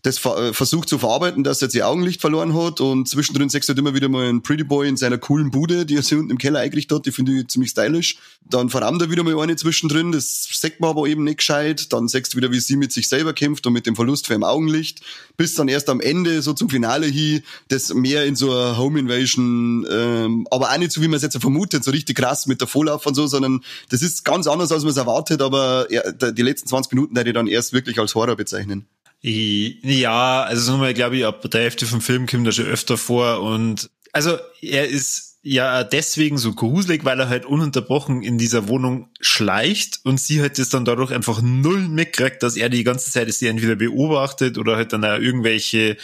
das 0.02 0.24
äh, 0.24 0.52
versucht 0.52 0.88
zu 0.88 0.98
verarbeiten, 0.98 1.42
dass 1.42 1.60
er 1.60 1.66
jetzt 1.66 1.74
ihr 1.74 1.88
Augenlicht 1.88 2.20
verloren 2.20 2.54
hat 2.54 2.80
und 2.80 3.08
zwischendrin 3.08 3.48
sechst 3.48 3.68
du 3.68 3.72
halt 3.72 3.78
immer 3.78 3.94
wieder 3.94 4.08
mal 4.08 4.28
einen 4.28 4.42
Pretty 4.42 4.62
Boy 4.62 4.88
in 4.88 4.96
seiner 4.96 5.18
coolen 5.18 5.50
Bude, 5.50 5.86
die 5.86 5.96
er 5.96 6.02
sich 6.02 6.16
unten 6.16 6.30
im 6.30 6.38
Keller 6.38 6.60
eingerichtet 6.60 6.98
hat, 6.98 7.06
die 7.06 7.12
finde 7.12 7.32
ich 7.32 7.48
ziemlich 7.48 7.70
stylisch. 7.70 8.18
Dann 8.48 8.70
verrammt 8.70 9.02
er 9.02 9.10
wieder 9.10 9.24
mal 9.24 9.38
eine 9.40 9.56
zwischendrin, 9.56 10.12
das 10.12 10.48
sagt 10.52 10.80
man 10.80 10.90
aber 10.90 11.06
eben 11.06 11.24
nicht 11.24 11.38
gescheit. 11.38 11.92
Dann 11.92 12.06
sechst 12.06 12.32
du 12.32 12.36
wieder, 12.36 12.52
wie 12.52 12.60
sie 12.60 12.76
mit 12.76 12.92
sich 12.92 13.08
selber 13.08 13.32
kämpft 13.32 13.66
und 13.66 13.72
mit 13.72 13.86
dem 13.86 13.96
Verlust 13.96 14.28
für 14.28 14.34
im 14.34 14.44
Augenlicht, 14.44 15.00
bis 15.36 15.54
dann 15.54 15.66
erst 15.66 15.88
am 15.88 16.00
Ende, 16.00 16.42
so 16.42 16.52
zum 16.52 16.70
Finale 16.70 17.06
hin, 17.06 17.42
das 17.68 17.92
mehr 17.92 18.24
in 18.24 18.36
so 18.36 18.52
einer 18.52 18.78
Home 18.78 19.00
Invasion, 19.00 19.84
ähm, 19.90 20.46
aber 20.50 20.70
auch 20.70 20.78
nicht 20.78 20.92
so, 20.92 21.02
wie 21.02 21.08
man 21.08 21.16
es 21.16 21.22
jetzt 21.22 21.38
vermutet, 21.40 21.82
so 21.82 21.90
richtig 21.90 22.16
krass 22.16 22.46
mit 22.46 22.60
der 22.60 22.68
Vorlauf 22.68 23.04
und 23.06 23.14
so, 23.14 23.26
sondern 23.26 23.62
das 23.88 24.02
ist 24.02 24.24
ganz 24.24 24.46
anders, 24.46 24.70
als 24.70 24.84
man 24.84 24.90
es 24.90 24.96
erwartet, 24.96 25.42
aber 25.42 25.88
die 25.88 26.42
letzten 26.42 26.68
20 26.68 26.92
Minuten 26.92 27.16
hätte 27.16 27.30
ich 27.30 27.34
dann 27.34 27.48
erst 27.48 27.72
wirklich 27.72 27.98
als 27.98 28.14
Horror 28.14 28.36
bezeichnen. 28.36 28.86
Ja, 29.20 30.42
also 30.42 30.80
wir, 30.80 30.94
glaube 30.94 31.16
ich, 31.16 31.26
ab 31.26 31.48
der 31.50 31.62
Hälfte 31.62 31.86
vom 31.86 32.00
Film 32.00 32.26
kommt 32.26 32.46
er 32.46 32.52
schon 32.52 32.66
öfter 32.66 32.96
vor 32.96 33.40
und 33.40 33.90
also 34.12 34.38
er 34.62 34.88
ist 34.88 35.38
ja 35.42 35.82
deswegen 35.84 36.38
so 36.38 36.52
gruselig, 36.52 37.04
weil 37.04 37.18
er 37.20 37.28
halt 37.28 37.44
ununterbrochen 37.44 38.22
in 38.22 38.38
dieser 38.38 38.68
Wohnung 38.68 39.08
schleicht 39.20 40.00
und 40.04 40.20
sie 40.20 40.40
halt 40.40 40.58
das 40.58 40.68
dann 40.68 40.84
dadurch 40.84 41.12
einfach 41.12 41.40
null 41.42 41.88
mitkriegt, 41.88 42.42
dass 42.42 42.56
er 42.56 42.68
die 42.68 42.84
ganze 42.84 43.10
Zeit 43.10 43.32
sie 43.32 43.46
entweder 43.46 43.76
beobachtet 43.76 44.58
oder 44.58 44.76
halt 44.76 44.92
dann 44.92 45.04
auch 45.04 45.18
irgendwelche 45.18 45.96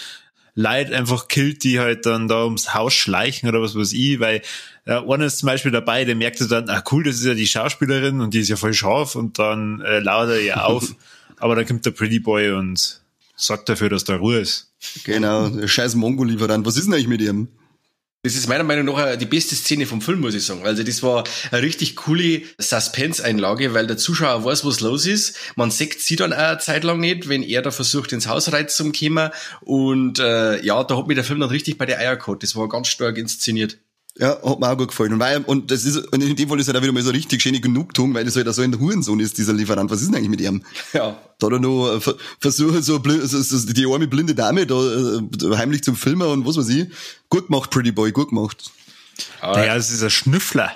Leid 0.56 0.92
einfach 0.92 1.26
killt, 1.28 1.64
die 1.64 1.80
halt 1.80 2.06
dann 2.06 2.28
da 2.28 2.44
ums 2.44 2.75
Haus 2.75 2.94
schleichen 2.94 3.49
oder 3.49 3.61
was 3.61 3.76
weiß 3.76 3.92
ich, 3.92 4.21
weil 4.21 4.40
äh, 4.87 5.00
einer 5.00 5.26
ist 5.26 5.38
zum 5.38 5.49
Beispiel 5.49 5.73
dabei, 5.73 6.04
der 6.04 6.14
merkt 6.14 6.40
dann, 6.50 6.71
ah 6.71 6.83
cool, 6.92 7.02
das 7.04 7.16
ist 7.16 7.25
ja 7.25 7.35
die 7.35 7.47
Schauspielerin 7.47 8.21
und 8.21 8.35
die 8.35 8.40
ist 8.40 8.49
ja 8.49 8.56
voll 8.56 8.73
scharf 8.73 9.16
und 9.16 9.38
dann 9.38 9.80
äh, 9.80 9.99
lauert 9.99 10.30
er 10.30 10.40
ihr 10.40 10.64
auf, 10.64 10.94
aber 11.38 11.56
dann 11.56 11.66
kommt 11.66 11.85
der 11.87 11.90
Pretty 11.90 12.21
Boy 12.21 12.52
und 12.52 13.03
sorgt 13.37 13.69
dafür, 13.69 13.88
dass 13.88 14.05
da 14.05 14.17
Ruhe 14.17 14.38
ist. 14.38 14.73
Genau, 15.05 15.49
der 15.49 15.69
scheiß 15.69 15.95
Mongo-Lieferant. 15.95 16.67
Was 16.67 16.76
ist 16.76 16.87
denn 16.87 16.95
eigentlich 16.95 17.09
mit 17.09 17.21
ihm? 17.21 17.49
Das 18.25 18.37
ist 18.37 18.49
meiner 18.49 18.64
Meinung 18.64 18.87
nach 18.87 19.17
die 19.17 19.26
beste 19.26 19.55
Szene 19.55 19.85
vom 19.85 20.00
Film, 20.00 20.21
muss 20.21 20.35
ich 20.35 20.47
sagen. 20.47 20.64
Also 20.64 20.83
das 20.83 21.03
war 21.03 21.25
eine 21.50 21.61
richtig 21.61 21.95
coole 21.95 22.41
Suspense-Einlage, 22.57 23.75
weil 23.75 23.87
der 23.87 23.99
Zuschauer 23.99 24.47
weiß, 24.47 24.64
was 24.64 24.81
los 24.81 25.05
ist. 25.05 25.37
Man 25.57 25.71
sieht 25.71 26.00
sie 26.00 26.17
dann 26.17 26.33
auch 26.33 26.38
eine 26.38 26.59
Zeit 26.59 26.85
lang 26.85 27.00
nicht, 27.00 27.29
wenn 27.29 27.43
er 27.43 27.61
da 27.61 27.71
versucht, 27.71 28.12
ins 28.12 28.26
Haus 28.26 28.50
rein 28.50 28.67
zu 28.67 28.91
kommen. 28.93 29.29
Und 29.61 30.21
äh, 30.21 30.64
ja, 30.64 30.83
da 30.85 30.97
hat 30.97 31.07
mir 31.07 31.14
der 31.14 31.25
Film 31.25 31.41
dann 31.41 31.50
richtig 31.50 31.76
bei 31.76 31.85
der 31.85 31.99
Eier 31.99 32.17
gehabt. 32.17 32.43
Das 32.43 32.57
war 32.57 32.67
ganz 32.67 32.88
stark 32.88 33.19
inszeniert. 33.19 33.76
Ja, 34.16 34.40
hat 34.44 34.61
mir 34.61 34.71
auch 34.71 34.78
gut 34.78 34.88
gefallen. 34.88 35.14
Und, 35.14 35.18
weil, 35.18 35.42
und 35.42 35.73
das 35.73 35.85
ist, 35.85 35.97
und 35.97 36.23
in 36.23 36.37
dem 36.37 36.49
Fall 36.49 36.61
ist 36.61 36.68
er 36.68 36.75
da 36.75 36.83
wieder 36.83 36.92
mal 36.92 37.02
so 37.02 37.11
richtig 37.11 37.42
schöne 37.42 37.61
Genugtuung, 37.61 38.14
weil 38.14 38.25
das 38.25 38.37
halt 38.37 38.52
so 38.54 38.62
ein 38.62 38.78
Hurensohn 38.78 39.18
ist, 39.18 39.37
dieser 39.38 39.52
Lieferant. 39.52 39.90
Was 39.90 40.02
ist 40.02 40.09
denn 40.09 40.16
eigentlich 40.16 40.28
mit 40.28 40.40
ihm? 40.40 40.62
Ja. 40.92 41.18
Da 41.40 41.47
hat 41.47 41.52
er 41.52 41.59
noch 41.59 41.97
äh, 41.97 42.14
versucht, 42.38 42.85
so, 42.85 43.02
so, 43.02 43.42
so 43.42 43.73
die 43.73 43.87
arme 43.87 44.06
blinde 44.06 44.37
Dame 44.37 44.66
da 44.66 44.76
äh, 44.76 45.56
heimlich 45.56 45.83
zum 45.83 45.97
Filmen 45.97 46.28
und 46.28 46.47
was 46.47 46.56
weiß 46.56 46.68
ich. 46.68 46.87
Gut 47.28 47.49
gemacht, 47.49 47.71
Pretty 47.71 47.90
Boy, 47.90 48.12
gut 48.12 48.28
gemacht. 48.28 48.71
Aber 49.40 49.59
naja, 49.59 49.75
es 49.75 49.90
ist 49.90 50.04
ein 50.04 50.11
Schnüffler. 50.11 50.71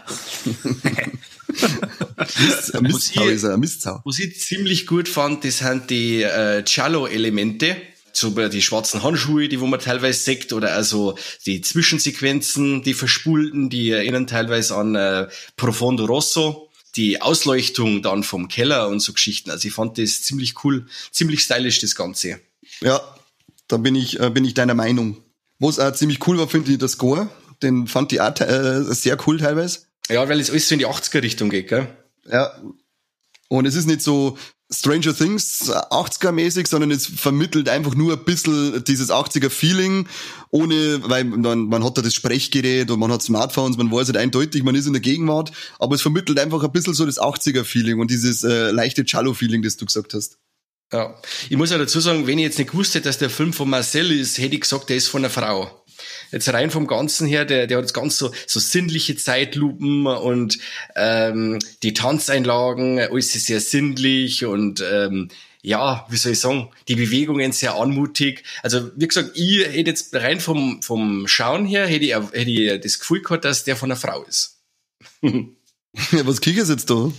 Mist, 1.47 2.75
ein 2.75 2.83
Mistsau 2.83 3.25
ist 3.29 3.45
er, 3.45 3.55
ein 3.55 3.61
Mistsau. 3.61 4.01
Was 4.05 4.19
ich 4.19 4.41
ziemlich 4.41 4.87
gut 4.87 5.09
fand, 5.09 5.45
das 5.45 5.59
sind 5.59 5.91
die 5.91 6.23
äh, 6.23 6.65
Cello-Elemente 6.65 7.77
so 8.13 8.31
die 8.49 8.63
schwarzen 8.63 9.03
Handschuhe, 9.03 9.49
die 9.49 9.61
wo 9.61 9.67
man 9.67 9.81
teilweise 9.81 10.21
sieht, 10.21 10.53
oder 10.53 10.73
also 10.73 11.17
die 11.47 11.61
Zwischensequenzen, 11.61 12.83
die 12.83 12.95
verspulten, 12.95 13.71
die 13.71 13.91
erinnern 13.91 14.27
teilweise 14.27 14.77
an 14.77 14.95
äh, 14.95 15.29
Profondo 15.57 16.05
Rosso, 16.05 16.71
die 16.97 17.23
Ausleuchtung 17.23 18.03
dann 18.03 18.23
vom 18.23 18.49
Keller 18.49 18.89
und 18.89 19.01
so 19.01 19.13
Geschichten. 19.13 19.51
Also 19.51 19.69
ich 19.69 19.75
fand 19.75 19.99
das 19.99 20.23
ziemlich 20.23 20.65
cool, 20.65 20.87
ziemlich 21.11 21.41
stylisch 21.41 21.81
das 21.81 21.95
Ganze. 21.95 22.41
Ja, 22.81 23.01
da 23.69 23.77
bin 23.77 23.95
ich, 23.95 24.19
äh, 24.21 24.31
bin 24.31 24.45
ich 24.45 24.55
deiner 24.55 24.75
Meinung. 24.75 25.23
Was 25.59 25.79
auch 25.79 25.93
ziemlich 25.93 26.27
cool 26.27 26.39
war, 26.39 26.49
finde 26.49 26.73
ich, 26.73 26.79
der 26.79 26.89
Score. 26.89 27.29
Den 27.63 27.87
fand 27.87 28.13
ich 28.13 28.21
auch 28.21 28.39
äh, 28.41 28.83
sehr 28.95 29.17
cool 29.27 29.39
teilweise. 29.39 29.81
Ja, 30.09 30.29
weil 30.29 30.41
es 30.41 30.51
alles 30.51 30.69
so 30.69 30.75
in 30.75 30.79
die 30.79 30.87
80er 30.87 31.23
Richtung 31.23 31.51
geht, 31.51 31.69
gell? 31.69 31.89
Ja. 32.31 32.53
Und 33.49 33.67
es 33.67 33.75
ist 33.75 33.87
nicht 33.87 34.03
so, 34.03 34.39
Stranger 34.71 35.17
Things 35.17 35.71
80er-mäßig, 35.71 36.69
sondern 36.69 36.91
es 36.91 37.07
vermittelt 37.07 37.69
einfach 37.69 37.95
nur 37.95 38.13
ein 38.13 38.25
bisschen 38.25 38.85
dieses 38.85 39.11
80er-Feeling, 39.11 40.07
ohne, 40.51 41.01
weil 41.09 41.25
man, 41.25 41.69
man 41.69 41.85
hat 41.85 41.97
da 41.97 42.03
das 42.03 42.15
Sprechgerät 42.15 42.91
und 42.91 43.01
man 43.01 43.11
hat 43.11 43.23
Smartphones, 43.23 43.79
man 43.79 43.91
weiß 43.91 44.09
halt 44.09 44.19
eindeutig, 44.19 44.63
man 44.63 44.75
ist 44.75 44.87
in 44.87 44.93
der 44.93 45.01
Gegenwart, 45.01 45.53
aber 45.79 45.95
es 45.95 46.03
vermittelt 46.03 46.39
einfach 46.39 46.63
ein 46.63 46.73
bisschen 46.73 46.93
so 46.93 47.07
das 47.07 47.19
80er-Feeling 47.19 47.99
und 47.99 48.11
dieses 48.11 48.45
äh, 48.45 48.71
leichte 48.71 49.05
Cello-Feeling, 49.05 49.63
das 49.63 49.79
du 49.79 49.87
gesagt 49.87 50.13
hast. 50.13 50.39
Ja, 50.93 51.15
ich 51.49 51.57
muss 51.57 51.71
ja 51.71 51.79
dazu 51.79 52.01
sagen, 52.01 52.27
wenn 52.27 52.39
ich 52.39 52.45
jetzt 52.45 52.59
nicht 52.59 52.71
gewusst 52.71 52.95
hätte, 52.95 53.05
dass 53.05 53.19
der 53.19 53.31
Film 53.31 53.53
von 53.53 53.69
Marcel 53.69 54.11
ist, 54.11 54.39
hätte 54.39 54.55
ich 54.55 54.63
gesagt, 54.63 54.89
der 54.89 54.97
ist 54.97 55.09
von 55.09 55.23
einer 55.23 55.31
Frau 55.31 55.85
jetzt 56.33 56.53
rein 56.53 56.71
vom 56.71 56.87
Ganzen 56.87 57.27
her, 57.27 57.45
der, 57.45 57.67
der 57.67 57.79
hat 57.79 57.85
jetzt 57.85 57.95
ganz 57.95 58.19
so, 58.19 58.33
so 58.47 58.61
sinnliche 58.61 59.17
Zeitlupen 59.17 60.07
und 60.07 60.59
ähm, 60.97 61.59
die 61.83 61.95
Tanzeinlagen, 61.95 62.99
alles 62.99 63.35
ist 63.35 63.47
sehr 63.47 63.61
sinnlich 63.61 64.45
und 64.45 64.83
ähm, 64.91 65.29
ja, 65.63 66.07
wie 66.09 66.17
soll 66.17 66.33
ich 66.33 66.41
sagen, 66.41 66.71
die 66.87 66.95
Bewegungen 66.95 67.53
sehr 67.53 67.75
anmutig. 67.75 68.45
Also 68.63 68.91
wie 68.97 69.09
gesagt, 69.09 69.33
ich 69.35 69.65
hätte 69.65 69.91
jetzt 69.91 70.15
rein 70.15 70.41
vom, 70.41 70.83
vom 70.83 71.27
Schauen 71.27 71.67
her, 71.67 71.87
hätte 71.87 72.05
ich, 72.05 72.15
hätte 72.15 72.51
ich 72.51 72.81
das 72.81 72.99
Gefühl 72.99 73.23
gehabt, 73.23 73.45
dass 73.45 73.65
der 73.65 73.77
von 73.77 73.91
einer 73.91 74.01
Frau 74.01 74.23
ist. 74.23 74.61
ja, 75.23 76.27
was 76.27 76.41
kicherst 76.41 76.71
jetzt 76.71 76.89
da? 76.91 77.13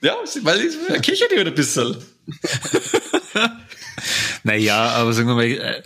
Ja, 0.00 0.16
weil 0.42 0.64
ich 0.64 1.02
kichert 1.02 1.32
ja 1.32 1.42
ein 1.42 1.54
bisschen. 1.54 1.96
naja, 4.44 4.90
aber 4.90 5.12
sagen 5.12 5.28
wir 5.28 5.34
mal, 5.34 5.44
äh, 5.44 5.82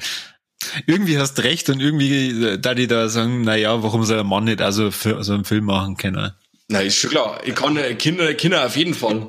irgendwie 0.87 1.19
hast 1.19 1.43
recht 1.43 1.69
und 1.71 1.81
irgendwie 1.81 2.45
äh, 2.45 2.59
da 2.59 2.75
die 2.75 2.87
da 2.87 3.09
sagen, 3.09 3.43
na 3.43 3.57
ja, 3.57 3.83
warum 3.83 4.05
soll 4.05 4.21
ein 4.21 4.27
Mann 4.27 4.45
nicht 4.45 4.61
also 4.61 4.91
so 4.91 5.33
einen 5.33 5.45
Film 5.45 5.67
machen 5.67 5.97
können? 5.97 6.33
Na, 6.69 6.81
ist 6.81 6.97
schon 6.97 7.11
klar. 7.11 7.41
Ich 7.45 7.55
kann 7.55 7.77
äh, 7.77 7.95
Kinder, 7.95 8.33
Kinder 8.35 8.65
auf 8.65 8.77
jeden 8.77 8.95
Fall. 8.95 9.29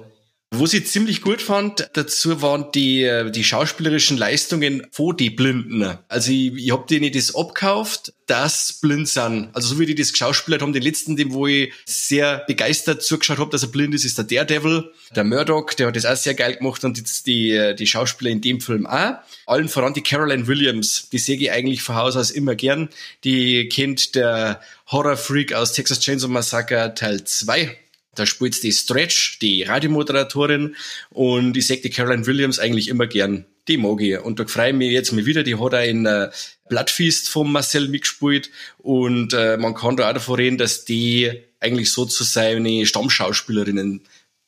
Was 0.56 0.76
ich 0.76 0.86
ziemlich 0.86 1.22
gut 1.22 1.42
fand 1.42 1.90
dazu 1.94 2.44
waren 2.44 2.72
die, 2.76 3.02
äh, 3.02 3.32
die 3.32 3.44
schauspielerischen 3.44 4.18
Leistungen 4.18 4.86
vor 4.92 5.16
die 5.16 5.32
Blinden. 5.32 5.98
Also 6.08 6.32
ich, 6.32 6.54
ich 6.54 6.72
hab 6.72 6.86
denen 6.86 7.12
das 7.12 7.34
abkauft, 7.34 8.14
dass 8.28 8.74
blind 8.74 9.08
sind. 9.08 9.50
Also 9.54 9.70
so 9.70 9.80
wie 9.80 9.88
die 9.88 9.96
das 9.96 10.12
geschauspielert 10.12 10.62
haben, 10.62 10.72
den 10.72 10.84
letzten, 10.84 11.16
dem 11.16 11.34
wo 11.34 11.48
ich 11.48 11.74
sehr 11.86 12.44
begeistert 12.46 13.02
zugeschaut 13.02 13.40
habe, 13.40 13.50
dass 13.50 13.64
er 13.64 13.70
blind 13.70 13.96
ist, 13.96 14.06
ist 14.06 14.20
der 14.20 14.26
Daredevil. 14.26 14.92
Der 15.16 15.24
Murdoch, 15.24 15.74
der 15.74 15.88
hat 15.88 15.96
das 15.96 16.06
auch 16.06 16.16
sehr 16.16 16.36
geil 16.36 16.56
gemacht 16.58 16.84
und 16.84 17.00
jetzt 17.00 17.26
die, 17.26 17.74
die 17.76 17.88
Schauspieler 17.88 18.30
in 18.30 18.42
dem 18.42 18.62
Film 18.62 18.86
auch. 18.86 19.16
Allen 19.48 19.70
voran 19.70 19.96
die 19.96 20.04
Caroline 20.04 20.46
Williams, 20.46 21.10
die 21.12 21.18
sehe 21.18 21.36
ich 21.36 21.52
eigentlich 21.52 21.82
von 21.82 21.96
Haus 21.96 22.16
aus 22.16 22.30
immer 22.30 22.54
gern. 22.54 22.90
Die 23.24 23.70
kennt 23.70 24.14
der 24.14 24.62
Horror-Freak 24.92 25.54
aus 25.54 25.74
Texas 25.74 26.00
Chainsaw 26.00 26.30
Massacre 26.30 26.94
Teil 26.94 27.24
2 27.24 27.76
da 28.16 28.26
spielt 28.26 28.62
die 28.64 28.72
Stretch, 28.72 29.40
die 29.40 29.64
Radiomoderatorin, 29.64 30.76
und 31.10 31.58
ich 31.58 31.68
sag 31.68 31.82
die 31.82 31.90
Caroline 31.90 32.26
Williams 32.26 32.60
eigentlich 32.60 32.88
immer 32.88 33.08
gern. 33.08 33.46
Die 33.68 33.78
mag 33.78 34.02
ich. 34.02 34.20
Und 34.20 34.40
da 34.40 34.46
freue 34.46 34.72
ich 34.72 34.76
mich 34.76 34.92
jetzt 34.92 35.14
mal 35.14 35.26
wieder. 35.26 35.44
Die 35.44 35.56
hat 35.56 35.74
auch 35.74 35.84
in 35.84 36.06
äh, 36.06 36.30
Bloodfeast 36.68 37.30
von 37.30 37.52
Marcel 37.52 37.88
mitgespielt. 37.88 38.52
Und 38.78 39.34
äh, 39.34 39.58
man 39.58 39.74
kann 39.74 39.96
da 39.96 40.10
auch 40.10 40.14
davon 40.14 40.36
reden, 40.36 40.58
dass 40.58 40.84
die 40.84 41.32
eigentlich 41.62 41.92
so 41.92 42.06
zu 42.06 42.24
seine 42.24 42.86
Stammschauspielerinnen 42.86 44.02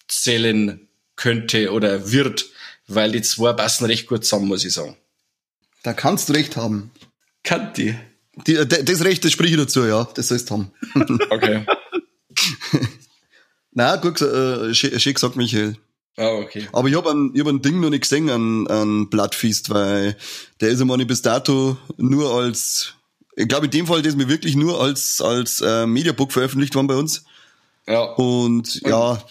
zählen 0.08 0.88
könnte 1.16 1.72
oder 1.72 2.12
wird, 2.12 2.46
weil 2.88 3.14
die 3.14 3.22
zwei 3.22 3.54
passen 3.54 3.86
recht 3.86 4.08
gut 4.08 4.26
zusammen, 4.26 4.50
muss 4.50 4.66
ich 4.66 4.74
sagen. 4.74 4.98
Da 5.84 5.94
kannst 5.94 6.30
du 6.30 6.34
recht 6.34 6.58
haben. 6.58 6.92
Kann 7.44 7.72
die? 7.74 7.96
die 8.48 8.56
äh, 8.56 8.66
das 8.66 9.06
Recht, 9.06 9.24
das 9.24 9.32
sprich 9.32 9.52
ich 9.52 9.58
dazu, 9.58 9.86
ja. 9.86 10.10
Das 10.14 10.28
sollst 10.28 10.50
du 10.50 10.56
haben. 10.56 10.72
okay. 11.30 11.66
Na, 13.75 13.98
gut, 13.98 14.22
äh, 14.22 14.74
schön 14.74 15.13
gesagt, 15.13 15.36
Michael. 15.36 15.75
Ah, 16.17 16.29
okay. 16.29 16.67
Aber 16.72 16.88
ich 16.88 16.96
habe 16.96 17.12
ein, 17.12 17.32
ich 17.34 17.41
hab 17.41 17.48
ein 17.48 17.62
Ding 17.62 17.82
noch 17.82 17.89
nicht 17.89 18.03
gesehen 18.03 18.29
an, 18.29 18.67
an 18.67 19.10
Bloodfeast, 19.10 19.70
weil 19.70 20.15
der 20.62 20.70
ist 20.70 20.79
einmal 20.79 20.98
bis 21.05 21.22
dato 21.22 21.77
nur 21.98 22.34
als, 22.34 22.94
ich 23.36 23.50
glaube 23.50 23.65
in 23.65 23.72
dem 23.72 23.86
Fall, 23.86 24.01
der 24.01 24.12
ist 24.12 24.17
mir 24.17 24.29
wirklich 24.29 24.55
nur 24.55 24.82
als, 24.82 25.20
als 25.20 25.60
äh, 25.60 25.86
Mediabook 25.86 26.32
veröffentlicht 26.32 26.74
worden 26.74 26.88
bei 26.88 26.96
uns. 26.96 27.25
Ja. 27.86 28.03
Und 28.13 28.82
ja, 28.88 29.22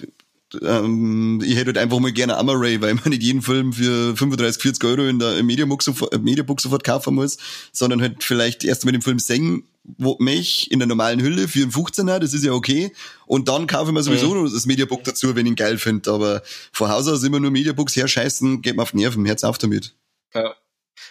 ähm, 0.62 1.40
ich 1.44 1.56
hätte 1.56 1.66
halt 1.66 1.78
einfach 1.78 1.98
mal 1.98 2.12
gerne 2.12 2.36
Amaray, 2.36 2.80
weil 2.80 2.94
man 2.94 3.08
nicht 3.08 3.22
jeden 3.22 3.42
Film 3.42 3.72
für 3.72 4.16
35, 4.16 4.62
40 4.62 4.84
Euro 4.84 5.02
in 5.06 5.18
der 5.18 5.42
Mediabook 5.42 5.82
sofort, 5.82 6.14
im 6.14 6.22
Mediabook 6.22 6.60
sofort 6.60 6.84
kaufen 6.84 7.14
muss, 7.14 7.38
sondern 7.72 8.00
halt 8.00 8.22
vielleicht 8.24 8.64
erst 8.64 8.84
mit 8.84 8.94
dem 8.94 9.02
Film 9.02 9.18
singen 9.18 9.64
wo 9.84 10.16
mich 10.18 10.70
in 10.70 10.78
der 10.78 10.88
normalen 10.88 11.20
Hülle 11.20 11.46
für 11.46 11.62
einen 11.62 11.70
15er, 11.70 12.18
das 12.18 12.32
ist 12.32 12.44
ja 12.44 12.52
okay. 12.52 12.92
Und 13.26 13.48
dann 13.48 13.66
kaufe 13.66 13.90
ich 13.90 13.94
mir 13.94 14.02
sowieso 14.02 14.34
ja. 14.34 14.50
das 14.50 14.66
Mediabook 14.66 15.04
dazu, 15.04 15.36
wenn 15.36 15.44
ich 15.44 15.52
ihn 15.52 15.56
geil 15.56 15.78
finde. 15.78 16.10
Aber 16.10 16.42
von 16.72 16.88
Haus 16.88 17.06
aus 17.06 17.22
immer 17.22 17.38
nur 17.38 17.50
Mediabooks 17.50 17.94
herscheißen, 17.94 18.62
geht 18.62 18.76
mir 18.76 18.82
auf 18.82 18.92
die 18.92 18.98
Nerven, 18.98 19.26
Herz 19.26 19.44
auf 19.44 19.58
damit. 19.58 19.94
Ja. 20.34 20.54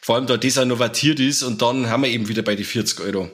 Vor 0.01 0.15
allem, 0.15 0.27
da 0.27 0.37
das 0.37 0.57
auch 0.57 0.65
novatiert 0.65 1.19
ist 1.19 1.43
und 1.43 1.61
dann 1.61 1.89
haben 1.89 2.03
wir 2.03 2.09
eben 2.09 2.27
wieder 2.27 2.41
bei 2.41 2.55
die 2.55 2.63
40 2.63 2.99
Euro. 3.01 3.29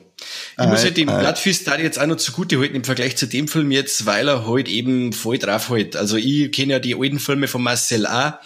Ich 0.56 0.64
äh, 0.64 0.66
muss 0.66 0.84
halt 0.84 0.96
dem 0.96 1.08
äh. 1.08 1.18
Bloodfist 1.18 1.66
da 1.66 1.78
jetzt 1.78 1.98
auch 1.98 2.06
noch 2.06 2.16
zugute 2.16 2.58
halten 2.58 2.76
im 2.76 2.84
Vergleich 2.84 3.16
zu 3.16 3.26
dem 3.26 3.48
Film 3.48 3.70
jetzt, 3.70 4.06
weil 4.06 4.28
er 4.28 4.46
halt 4.46 4.68
eben 4.68 5.12
voll 5.12 5.38
drauf 5.38 5.70
halt. 5.70 5.96
Also 5.96 6.16
ich 6.16 6.52
kenne 6.52 6.74
ja 6.74 6.78
die 6.78 6.94
alten 6.94 7.18
Filme 7.18 7.48
von 7.48 7.62
Marcel 7.62 8.06
A., 8.06 8.40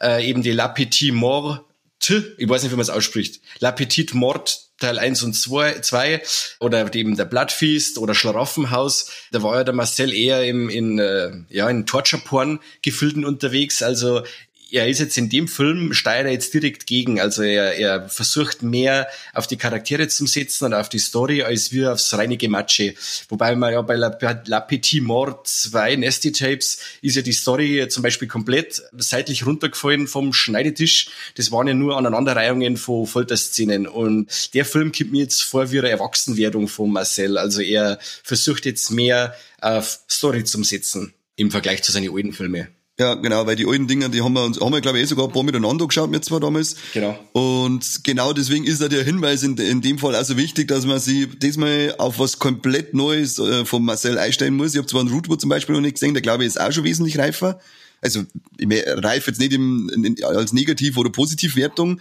äh, 0.00 0.28
eben 0.28 0.42
die 0.42 0.52
La 0.52 0.68
Petite 0.68 1.14
Mort, 1.14 1.64
ich 2.08 2.48
weiß 2.48 2.62
nicht, 2.62 2.72
wie 2.72 2.76
man 2.76 2.82
es 2.82 2.90
ausspricht, 2.90 3.40
La 3.60 3.72
Petite 3.72 4.16
Mort 4.16 4.70
Teil 4.80 4.98
1 4.98 5.22
und 5.22 5.34
2, 5.34 5.80
2 5.80 6.22
oder 6.58 6.92
eben 6.94 7.16
der 7.16 7.26
Bloodfeast 7.26 7.98
oder 7.98 8.14
Schlaraffenhaus, 8.14 9.10
da 9.30 9.42
war 9.42 9.56
ja 9.56 9.64
der 9.64 9.74
Marcel 9.74 10.12
eher 10.12 10.44
im, 10.44 10.68
in, 10.68 10.98
äh, 10.98 11.30
ja, 11.50 11.68
in 11.68 11.86
Torture-Porn-Gefilden 11.86 13.24
unterwegs. 13.24 13.82
Also 13.82 14.22
er 14.72 14.88
ist 14.88 15.00
jetzt 15.00 15.18
in 15.18 15.28
dem 15.28 15.48
Film, 15.48 15.92
steuert 15.92 16.26
er 16.26 16.32
jetzt 16.32 16.54
direkt 16.54 16.86
gegen. 16.86 17.20
Also 17.20 17.42
er, 17.42 17.74
er 17.76 18.08
versucht 18.08 18.62
mehr 18.62 19.08
auf 19.32 19.46
die 19.46 19.56
Charaktere 19.56 20.08
zu 20.08 20.26
setzen 20.26 20.66
und 20.66 20.74
auf 20.74 20.88
die 20.88 20.98
Story, 20.98 21.42
als 21.42 21.72
wir 21.72 21.92
aufs 21.92 22.12
reine 22.14 22.36
Gematsche. 22.36 22.94
Wobei 23.28 23.56
man 23.56 23.72
ja 23.72 23.82
bei 23.82 23.96
La, 23.96 24.16
La 24.46 24.60
Petite 24.60 25.02
Mort 25.04 25.46
2 25.46 25.96
Nasty 25.96 26.32
Tapes 26.32 26.78
ist 27.02 27.16
ja 27.16 27.22
die 27.22 27.32
Story 27.32 27.86
zum 27.88 28.02
Beispiel 28.02 28.28
komplett 28.28 28.82
seitlich 28.96 29.46
runtergefallen 29.46 30.06
vom 30.06 30.32
Schneidetisch. 30.32 31.10
Das 31.36 31.50
waren 31.50 31.68
ja 31.68 31.74
nur 31.74 31.96
Aneinanderreihungen 31.96 32.76
von 32.76 33.06
Folterszenen. 33.06 33.86
Und 33.86 34.54
der 34.54 34.64
Film 34.64 34.92
kommt 34.92 35.12
mir 35.12 35.22
jetzt 35.22 35.42
vor 35.42 35.70
wie 35.72 35.78
eine 35.78 35.90
Erwachsenwerdung 35.90 36.68
von 36.68 36.92
Marcel. 36.92 37.38
Also 37.38 37.60
er 37.62 37.98
versucht 38.22 38.66
jetzt 38.66 38.90
mehr 38.90 39.34
auf 39.60 40.00
Story 40.08 40.44
zu 40.44 40.62
setzen 40.62 41.14
im 41.36 41.50
Vergleich 41.50 41.82
zu 41.82 41.92
seinen 41.92 42.14
alten 42.14 42.32
Filmen. 42.32 42.68
Ja, 43.00 43.14
genau, 43.14 43.46
weil 43.46 43.56
die 43.56 43.66
alten 43.66 43.86
Dinger, 43.86 44.10
die 44.10 44.20
haben 44.20 44.34
wir 44.34 44.44
uns, 44.44 44.60
haben 44.60 44.74
wir, 44.74 44.82
glaube 44.82 44.98
ich, 44.98 45.04
eh 45.04 45.06
sogar 45.06 45.24
ein 45.24 45.32
paar 45.32 45.42
miteinander 45.42 45.86
geschaut, 45.86 46.12
wir 46.12 46.20
zwar 46.20 46.38
damals. 46.38 46.76
Genau. 46.92 47.18
Und 47.32 48.04
genau 48.04 48.34
deswegen 48.34 48.66
ist 48.66 48.82
da 48.82 48.88
der 48.88 49.02
Hinweis 49.02 49.42
in, 49.42 49.56
in 49.56 49.80
dem 49.80 49.98
Fall 49.98 50.14
also 50.14 50.36
wichtig, 50.36 50.68
dass 50.68 50.84
man 50.84 51.00
sich 51.00 51.26
diesmal 51.38 51.94
auf 51.96 52.18
was 52.18 52.38
komplett 52.38 52.92
Neues 52.92 53.38
äh, 53.38 53.64
von 53.64 53.86
Marcel 53.86 54.18
einstellen 54.18 54.54
muss. 54.54 54.74
Ich 54.74 54.76
habe 54.76 54.86
zwar 54.86 55.00
einen 55.00 55.08
Rootwood 55.08 55.40
zum 55.40 55.48
Beispiel 55.48 55.74
noch 55.74 55.80
nicht 55.80 55.94
gesehen, 55.94 56.12
der 56.12 56.20
glaube 56.20 56.44
ich 56.44 56.48
ist 56.48 56.60
auch 56.60 56.72
schon 56.72 56.84
wesentlich 56.84 57.18
reifer. 57.18 57.58
Also, 58.02 58.24
ich 58.58 58.68
reif 58.70 59.26
jetzt 59.26 59.40
nicht 59.40 59.54
im, 59.54 59.90
in, 59.94 60.22
als 60.22 60.52
Negativ- 60.52 60.98
oder 60.98 61.10
Positivwertung, 61.10 62.00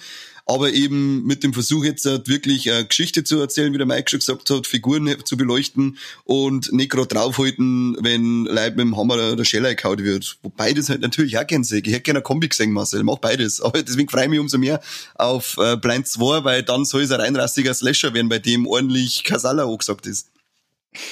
aber 0.49 0.73
eben 0.73 1.23
mit 1.25 1.43
dem 1.43 1.53
Versuch 1.53 1.83
jetzt 1.83 2.05
halt 2.07 2.27
wirklich 2.27 2.71
eine 2.71 2.83
Geschichte 2.83 3.23
zu 3.23 3.39
erzählen, 3.39 3.71
wie 3.71 3.77
der 3.77 3.85
Mike 3.85 4.09
schon 4.09 4.19
gesagt 4.19 4.49
hat, 4.49 4.65
Figuren 4.65 5.15
zu 5.23 5.37
beleuchten 5.37 5.99
und 6.23 6.73
nicht 6.73 6.89
gerade 6.89 7.05
draufhalten, 7.05 7.95
wenn 8.01 8.45
Leute 8.45 8.71
mit 8.71 8.79
dem 8.79 8.97
Hammer 8.97 9.31
oder 9.31 9.45
Scheller 9.45 9.75
gehauen 9.75 9.99
wird. 9.99 10.37
Wobei 10.41 10.73
das 10.73 10.89
halt 10.89 11.01
natürlich 11.01 11.37
auch 11.37 11.45
gern 11.45 11.63
sehe. 11.63 11.81
Ich 11.85 11.93
hätte 11.93 12.01
gerne 12.01 12.17
eine 12.17 12.23
Kombi 12.23 12.49
gesehen, 12.49 12.71
Marcel. 12.71 13.01
Ich 13.01 13.05
mach 13.05 13.19
beides. 13.19 13.61
Aber 13.69 13.83
deswegen 13.83 14.09
freue 14.09 14.23
ich 14.23 14.29
mich 14.31 14.39
umso 14.39 14.57
mehr 14.57 14.81
auf 15.13 15.55
äh, 15.59 15.77
Blind 15.77 16.07
2, 16.07 16.43
weil 16.43 16.63
dann 16.63 16.83
soll 16.83 17.03
es 17.03 17.11
ein 17.11 17.21
reinrassiger 17.21 17.75
Slasher 17.75 18.15
werden, 18.15 18.27
bei 18.27 18.39
dem 18.39 18.65
ordentlich 18.65 19.23
Kasala 19.23 19.65
angesagt 19.65 20.07
ist. 20.07 20.31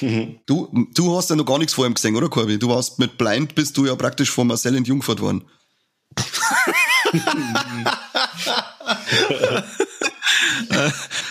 du, 0.46 0.88
du 0.92 1.16
hast 1.16 1.30
ja 1.30 1.36
noch 1.36 1.46
gar 1.46 1.58
nichts 1.58 1.74
vor 1.74 1.86
ihm 1.86 1.94
gesehen, 1.94 2.16
oder 2.16 2.28
Corby? 2.28 2.58
Du 2.58 2.70
warst 2.70 2.98
mit 2.98 3.16
Blind, 3.16 3.54
bist 3.54 3.76
du 3.76 3.86
ja 3.86 3.94
praktisch 3.94 4.32
von 4.32 4.48
Marcel 4.48 4.74
entjungfert 4.74 5.20
worden. 5.20 5.44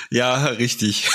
ja, 0.09 0.45
richtig. 0.45 1.09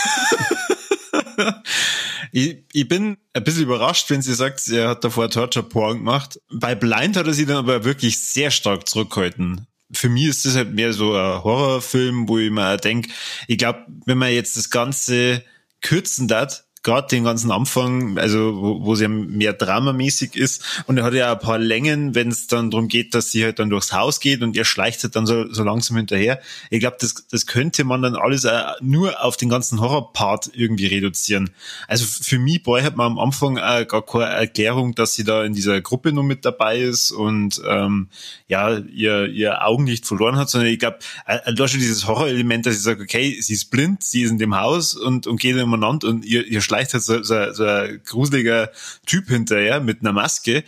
ich, 2.33 2.65
ich 2.73 2.89
bin 2.89 3.19
ein 3.33 3.45
bisschen 3.45 3.65
überrascht, 3.65 4.11
wenn 4.11 4.23
sie 4.23 4.35
sagt, 4.35 4.67
er 4.69 4.89
hat 4.89 5.05
davor 5.05 5.31
Torture 5.31 5.69
Porn 5.69 5.99
gemacht. 5.99 6.41
Bei 6.51 6.75
Blind 6.75 7.17
hat 7.17 7.27
er 7.27 7.35
sie 7.35 7.47
dann 7.47 7.59
aber 7.59 7.85
wirklich 7.85 8.19
sehr 8.23 8.51
stark 8.51 8.89
zurückgehalten. 8.89 9.67
Für 9.93 10.09
mich 10.09 10.27
ist 10.27 10.47
das 10.47 10.57
halt 10.57 10.73
mehr 10.73 10.93
so 10.93 11.15
ein 11.15 11.45
Horrorfilm, 11.45 12.29
wo 12.29 12.39
ich 12.39 12.51
mir 12.51 12.79
denke, 12.79 13.11
ich 13.47 13.59
glaube, 13.59 13.85
wenn 14.07 14.19
man 14.19 14.33
jetzt 14.33 14.57
das 14.57 14.71
Ganze 14.71 15.45
kürzen 15.83 16.29
darf, 16.29 16.65
gerade 16.83 17.09
den 17.09 17.25
ganzen 17.25 17.51
Anfang, 17.51 18.19
also 18.19 18.57
wo, 18.61 18.85
wo 18.85 18.95
ja 18.95 19.09
mehr 19.09 19.53
dramamäßig 19.53 20.35
ist 20.35 20.83
und 20.87 20.99
er 20.99 21.05
hat 21.05 21.15
ja 21.15 21.33
ein 21.33 21.39
paar 21.39 21.59
Längen, 21.59 22.15
wenn 22.15 22.29
es 22.29 22.49
dann 22.49 22.71
darum 22.71 22.89
geht, 22.89 23.15
dass 23.15 23.31
sie 23.31 23.45
halt 23.45 23.59
dann 23.59 23.71
durchs 23.71 23.93
Haus 23.93 24.19
geht 24.19 24.43
und 24.43 24.57
er 24.57 24.65
schleicht 24.65 25.03
halt 25.03 25.15
dann 25.15 25.27
so, 25.27 25.53
so 25.53 25.63
langsam 25.63 25.97
hinterher. 25.97 26.41
Ich 26.71 26.81
glaube, 26.81 26.97
das, 27.01 27.27
das 27.31 27.47
könnte 27.47 27.85
man 27.85 28.03
dann 28.03 28.17
alles 28.17 28.47
nur 28.81 29.23
auf 29.23 29.37
den 29.37 29.49
ganzen 29.49 29.81
Horror-Part 29.81 30.51
irgendwie 30.55 30.87
reduzieren. 30.87 31.51
Also 31.87 32.05
für 32.05 32.39
mich 32.39 32.63
boy, 32.63 32.83
hat 32.83 32.97
man 32.97 33.13
am 33.13 33.19
Anfang 33.19 33.59
auch 33.59 33.87
gar 33.87 34.05
keine 34.05 34.25
Erklärung, 34.25 34.95
dass 34.95 35.15
sie 35.15 35.25
da 35.25 35.45
in 35.45 35.55
dieser 35.55 35.81
Gruppe 35.81 36.13
nur 36.13 36.25
mit 36.25 36.45
dabei 36.45 36.81
ist 36.81 37.13
und 37.13 37.63
ähm, 37.69 38.09
ja, 38.49 38.79
ihr, 38.79 39.27
ihr 39.27 39.65
Augenlicht 39.65 40.07
verloren 40.07 40.37
hat, 40.37 40.51
sondern 40.51 40.71
ich 40.71 40.79
glaube, 40.79 40.99
äh, 41.27 41.55
da 41.55 41.69
schon 41.69 41.81
dieses 41.81 42.07
Horror-Element, 42.07 42.67
dass 42.67 42.75
sie 42.75 42.81
sagt, 42.81 43.01
okay, 43.01 43.41
sie 43.41 43.55
ist 43.55 43.71
blind, 43.71 44.03
sie 44.03 44.23
ist 44.23 44.31
in 44.31 44.39
dem 44.39 44.59
Haus 44.59 44.95
und, 44.95 45.27
und 45.27 45.41
geht 45.41 45.57
umeinander 45.57 46.09
und 46.09 46.25
ihr, 46.25 46.47
ihr 46.47 46.61
schleicht 46.73 46.95
halt 46.95 47.03
so, 47.03 47.23
so, 47.23 47.53
so 47.53 47.65
ein 47.65 48.03
gruseliger 48.05 48.71
Typ 49.07 49.29
hinterher 49.29 49.81
mit 49.81 50.01
einer 50.01 50.13
Maske. 50.13 50.65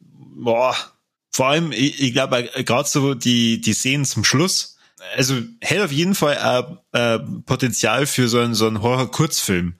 Boah, 0.00 0.76
vor 1.32 1.48
allem, 1.48 1.72
ich, 1.72 2.00
ich 2.00 2.12
glaube, 2.12 2.48
gerade 2.64 2.88
so 2.88 3.14
die, 3.14 3.60
die 3.60 3.72
Szenen 3.72 4.04
zum 4.04 4.24
Schluss, 4.24 4.76
also 5.16 5.34
hätte 5.60 5.84
auf 5.84 5.92
jeden 5.92 6.14
Fall 6.14 6.38
ein, 6.38 6.78
ein 6.92 7.42
Potenzial 7.44 8.06
für 8.06 8.28
so 8.28 8.38
einen, 8.38 8.54
so 8.54 8.66
einen 8.66 8.82
Horror-Kurzfilm. 8.82 9.74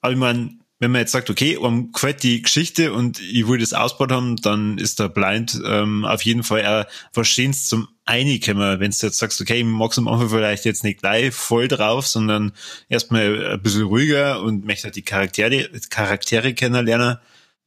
Aber 0.00 0.12
ich 0.12 0.18
meine, 0.18 0.56
wenn 0.84 0.90
man 0.90 1.00
jetzt 1.00 1.12
sagt, 1.12 1.30
okay, 1.30 1.56
um 1.56 1.92
gefällt 1.92 2.22
die 2.22 2.42
Geschichte 2.42 2.92
und 2.92 3.18
ich 3.18 3.48
will 3.48 3.58
das 3.58 3.72
ausbaut 3.72 4.12
haben, 4.12 4.36
dann 4.36 4.76
ist 4.76 5.00
der 5.00 5.08
Blind 5.08 5.58
ähm, 5.64 6.04
auf 6.04 6.20
jeden 6.20 6.42
Fall 6.42 6.66
auch 6.66 6.84
wahrscheinlich 7.14 7.62
zum 7.62 7.88
Einkommen, 8.04 8.80
wenn 8.80 8.90
du 8.90 8.96
jetzt 9.06 9.16
sagst, 9.16 9.40
okay, 9.40 9.60
ich 9.60 9.64
mag's 9.64 9.96
am 9.96 10.08
Anfang 10.08 10.28
vielleicht 10.28 10.66
jetzt 10.66 10.84
nicht 10.84 11.00
gleich 11.00 11.32
voll 11.32 11.68
drauf, 11.68 12.06
sondern 12.06 12.52
erstmal 12.90 13.54
ein 13.54 13.62
bisschen 13.62 13.84
ruhiger 13.84 14.42
und 14.42 14.66
möchte 14.66 14.84
halt 14.84 14.96
die 14.96 15.00
Charaktere, 15.00 15.70
Charaktere 15.88 16.52
kennenlernen, 16.52 17.16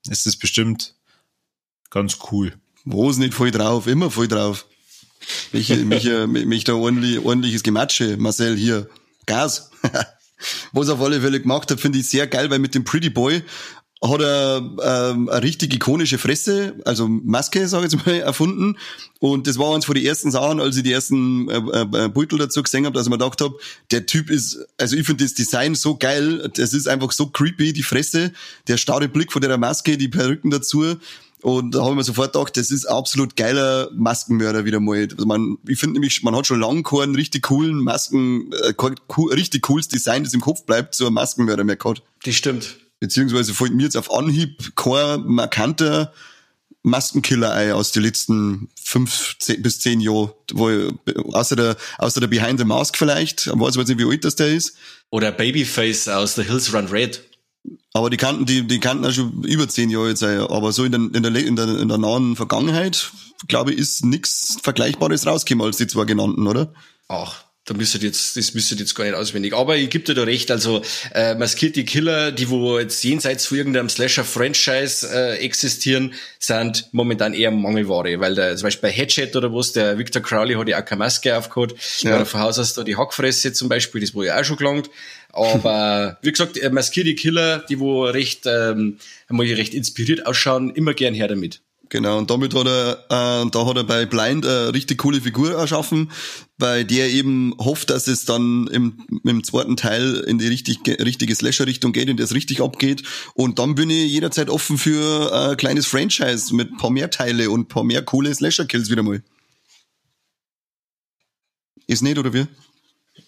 ist 0.08 0.28
das 0.28 0.36
bestimmt 0.36 0.94
ganz 1.90 2.20
cool. 2.32 2.54
Wo 2.86 3.10
ist 3.10 3.18
nicht 3.18 3.34
voll 3.34 3.50
drauf? 3.50 3.88
Immer 3.88 4.12
voll 4.12 4.28
drauf. 4.28 4.68
Mich, 5.54 5.70
mich, 5.70 6.04
mich, 6.28 6.46
mich 6.46 6.64
da 6.66 6.76
ordentlich, 6.76 7.18
ordentliches 7.18 7.64
Gematsche, 7.64 8.16
Marcel, 8.18 8.56
hier. 8.56 8.88
Gas. 9.26 9.72
Was 10.72 10.88
er 10.88 10.96
auf 10.96 11.02
alle 11.02 11.22
Fälle 11.22 11.42
gemacht 11.42 11.72
hat, 11.72 11.80
finde 11.80 12.00
ich 12.00 12.08
sehr 12.08 12.28
geil, 12.28 12.50
weil 12.50 12.60
mit 12.60 12.76
dem 12.76 12.84
Pretty 12.84 13.10
Boy 13.10 13.44
hat 14.04 14.22
er 14.22 14.58
ähm, 14.84 15.30
eine 15.30 15.42
richtig 15.42 15.74
ikonische 15.74 16.20
Fresse, 16.20 16.76
also 16.86 17.08
Maske, 17.08 17.68
sage 17.68 17.88
ich 17.88 17.94
jetzt 17.94 18.06
mal, 18.06 18.16
erfunden. 18.20 18.78
Und 19.20 19.48
das 19.48 19.58
war 19.58 19.74
eins 19.74 19.86
von 19.86 19.96
den 19.96 20.06
ersten 20.06 20.30
Sachen, 20.30 20.60
als 20.60 20.78
ich 20.78 20.84
die 20.84 20.92
ersten 20.92 21.50
äh, 21.50 21.82
äh, 21.82 22.10
Beutel 22.10 22.38
dazu 22.38 22.62
gesehen 22.62 22.86
habe, 22.86 22.94
dass 22.94 23.08
ich 23.08 23.10
mir 23.10 23.18
gedacht 23.18 23.42
habe, 23.42 23.58
der 23.90 24.06
Typ 24.06 24.30
ist, 24.30 24.60
also 24.78 24.96
ich 24.96 25.06
finde 25.06 25.24
das 25.24 25.34
Design 25.34 25.74
so 25.74 25.98
geil, 25.98 26.50
das 26.56 26.74
ist 26.74 26.88
einfach 26.88 27.12
so 27.12 27.28
creepy, 27.28 27.74
die 27.74 27.84
Fresse, 27.84 28.34
der 28.68 28.78
starre 28.78 29.08
Blick 29.08 29.32
von 29.32 29.42
der 29.42 29.58
Maske, 29.58 29.98
die 29.98 30.10
Perücken 30.10 30.52
dazu. 30.52 30.98
Und 31.42 31.76
da 31.76 31.82
habe 31.82 31.92
ich 31.92 31.98
mir 31.98 32.04
sofort 32.04 32.34
gedacht, 32.34 32.58
das 32.58 32.72
ist 32.72 32.86
absolut 32.86 33.36
geiler 33.36 33.90
Maskenmörder 33.94 34.66
wieder 34.66 34.80
mal. 34.80 35.08
Also 35.12 35.26
man, 35.26 35.58
ich 35.68 35.80
finde 35.80 35.94
nämlich, 35.94 36.24
man 36.24 36.36
hat 36.36 36.48
schon 36.48 36.60
lange 36.60 36.84
keinen 36.84 37.16
richtig 37.16 37.44
coolen 37.44 37.78
Masken, 37.78 38.52
äh, 38.64 38.74
cool, 38.80 39.34
richtig 39.34 39.62
cooles 39.62 39.88
Design, 39.88 40.24
das 40.24 40.34
im 40.34 40.42
Kopf 40.42 40.66
bleibt, 40.66 40.96
so 40.96 41.06
ein 41.08 41.14
Maskenmörder 41.14 41.64
mehr 41.64 41.76
gehabt. 41.76 42.02
Das 42.24 42.36
stimmt. 42.36 42.78
Beziehungsweise 43.00 43.54
fällt 43.54 43.76
mir 43.76 43.84
jetzt 43.84 43.98
auf 43.98 44.12
Anhieb 44.12 44.76
kein 44.76 45.24
markanter 45.26 46.12
Maskenkiller 46.82 47.52
ein 47.54 47.74
aus 47.74 47.92
den 47.92 48.04
letzten 48.04 48.70
fünf 48.82 49.36
zehn, 49.40 49.62
bis 49.62 49.80
zehn 49.80 50.00
Jahren, 50.00 50.32
wo 50.54 50.70
ich, 50.70 50.94
außer 51.34 51.56
der 51.56 51.78
außer 51.98 52.22
der 52.22 52.28
Behind 52.28 52.60
the 52.60 52.66
Mask 52.66 52.98
vielleicht, 52.98 53.48
ich 53.48 53.54
weiß 53.54 53.76
ich 53.76 53.88
nicht, 53.88 54.00
wie 54.00 54.10
alt 54.10 54.26
das 54.26 54.36
der 54.36 54.48
ist. 54.48 54.76
Oder 55.10 55.32
Babyface 55.32 56.08
aus 56.08 56.36
The 56.36 56.44
Hills 56.44 56.74
Run 56.74 56.88
Red. 56.88 57.22
Aber 57.94 58.10
die 58.10 58.18
kannten, 58.18 58.46
die, 58.46 58.66
die 58.66 58.80
kannten 58.80 59.06
auch 59.06 59.12
schon 59.12 59.44
über 59.44 59.68
zehn 59.68 59.90
Jahre 59.90 60.10
jetzt 60.10 60.20
sein. 60.20 60.40
Aber 60.40 60.72
so 60.72 60.84
in 60.84 60.92
der, 60.92 61.02
in 61.02 61.24
der, 61.24 61.36
in 61.36 61.56
der, 61.56 61.80
in 61.80 61.88
der 61.88 61.98
nahen 61.98 62.36
Vergangenheit, 62.36 63.12
glaube 63.48 63.74
ich, 63.74 63.80
ist 63.80 64.06
nichts 64.06 64.58
Vergleichbares 64.62 65.26
rausgekommen 65.26 65.66
als 65.66 65.78
die 65.78 65.88
zwei 65.88 66.06
genannten, 66.06 66.48
oder? 66.48 66.74
Ach, 67.08 67.47
da 67.68 67.74
müsstet 67.74 68.02
jetzt, 68.02 68.38
das 68.38 68.54
müsstet 68.54 68.80
jetzt 68.80 68.96
gar 68.96 69.04
nicht 69.04 69.14
auswendig. 69.14 69.54
Aber 69.54 69.76
ich 69.76 69.90
gebe 69.90 70.06
dir 70.06 70.14
da 70.14 70.24
recht, 70.24 70.50
also 70.52 70.82
äh, 71.14 71.36
maskierte 71.36 71.84
Killer, 71.84 72.32
die 72.32 72.50
wo 72.50 72.80
jetzt 72.80 73.04
jenseits 73.04 73.46
von 73.46 73.58
irgendeinem 73.58 73.90
Slasher-Franchise 73.90 75.08
äh, 75.14 75.38
existieren, 75.40 76.14
sind 76.40 76.88
momentan 76.94 77.34
eher 77.34 77.52
Mangelware, 77.52 78.22
weil 78.22 78.36
der, 78.36 78.56
zum 78.56 78.68
Beispiel 78.68 78.90
bei 78.90 78.96
Headshot 78.96 79.36
oder 79.36 79.54
was, 79.54 79.74
der 79.74 79.98
Victor 79.98 80.22
Crowley 80.22 80.56
hat 80.56 80.70
ja 80.70 80.80
auch 80.82 80.86
keine 80.86 81.00
Maske 81.00 81.38
aufgehabt, 81.38 81.76
ja. 82.00 82.12
weil 82.12 82.20
er 82.20 82.26
von 82.26 82.40
Haus 82.40 82.58
aus 82.58 82.74
da 82.74 82.84
die 82.84 82.96
Hackfresse 82.96 83.52
zum 83.52 83.68
Beispiel, 83.68 84.00
das 84.00 84.16
war 84.16 84.24
ja 84.24 84.40
auch 84.40 84.46
schon 84.46 84.56
gelangt. 84.56 84.90
Aber 85.34 86.18
wie 86.22 86.32
gesagt, 86.32 86.58
äh, 86.58 86.70
maskierte 86.70 87.16
Killer, 87.16 87.66
die 87.68 87.82
wo 87.82 88.06
recht, 88.06 88.46
ähm, 88.46 88.98
einmal 89.28 89.46
recht 89.46 89.74
inspiriert 89.74 90.26
ausschauen, 90.26 90.74
immer 90.74 90.94
gern 90.94 91.14
her 91.14 91.28
damit. 91.28 91.60
Genau, 91.90 92.18
und 92.18 92.30
damit 92.30 92.54
hat 92.54 92.68
er, 92.68 92.94
äh, 93.10 93.50
da 93.50 93.66
hat 93.66 93.78
er 93.78 93.84
bei 93.86 94.06
Blind 94.06 94.46
eine 94.46 94.74
richtig 94.74 94.98
coole 94.98 95.22
Figur 95.22 95.54
erschaffen, 95.54 96.12
bei 96.58 96.84
der 96.84 97.10
eben 97.10 97.54
hofft, 97.60 97.90
dass 97.90 98.08
es 98.08 98.26
dann 98.26 98.68
im, 98.68 99.06
im 99.24 99.44
zweiten 99.44 99.78
Teil 99.78 100.16
in 100.28 100.38
die 100.38 100.48
richtig, 100.48 100.80
richtige 100.86 101.34
Slasher-Richtung 101.34 101.94
geht, 101.94 102.10
in 102.10 102.18
der 102.18 102.26
es 102.26 102.34
richtig 102.34 102.62
abgeht. 102.62 103.04
Und 103.36 103.60
dann 103.60 103.76
bin 103.76 103.90
ich 103.90 104.12
jederzeit 104.12 104.50
offen 104.50 104.78
für 104.78 105.32
ein 105.34 105.58
kleines 105.58 105.86
Franchise 105.86 106.54
mit 106.54 106.72
ein 106.72 106.78
paar 106.78 106.90
mehr 106.90 107.10
Teile 107.10 107.50
und 107.50 107.62
ein 107.62 107.68
paar 107.68 107.84
mehr 107.84 108.02
coole 108.02 108.34
Slasher-Kills 108.34 108.90
wieder 108.90 109.04
mal. 109.04 109.24
Ist 111.86 112.02
nicht, 112.04 112.18
oder 112.18 112.34
wie? 112.34 112.48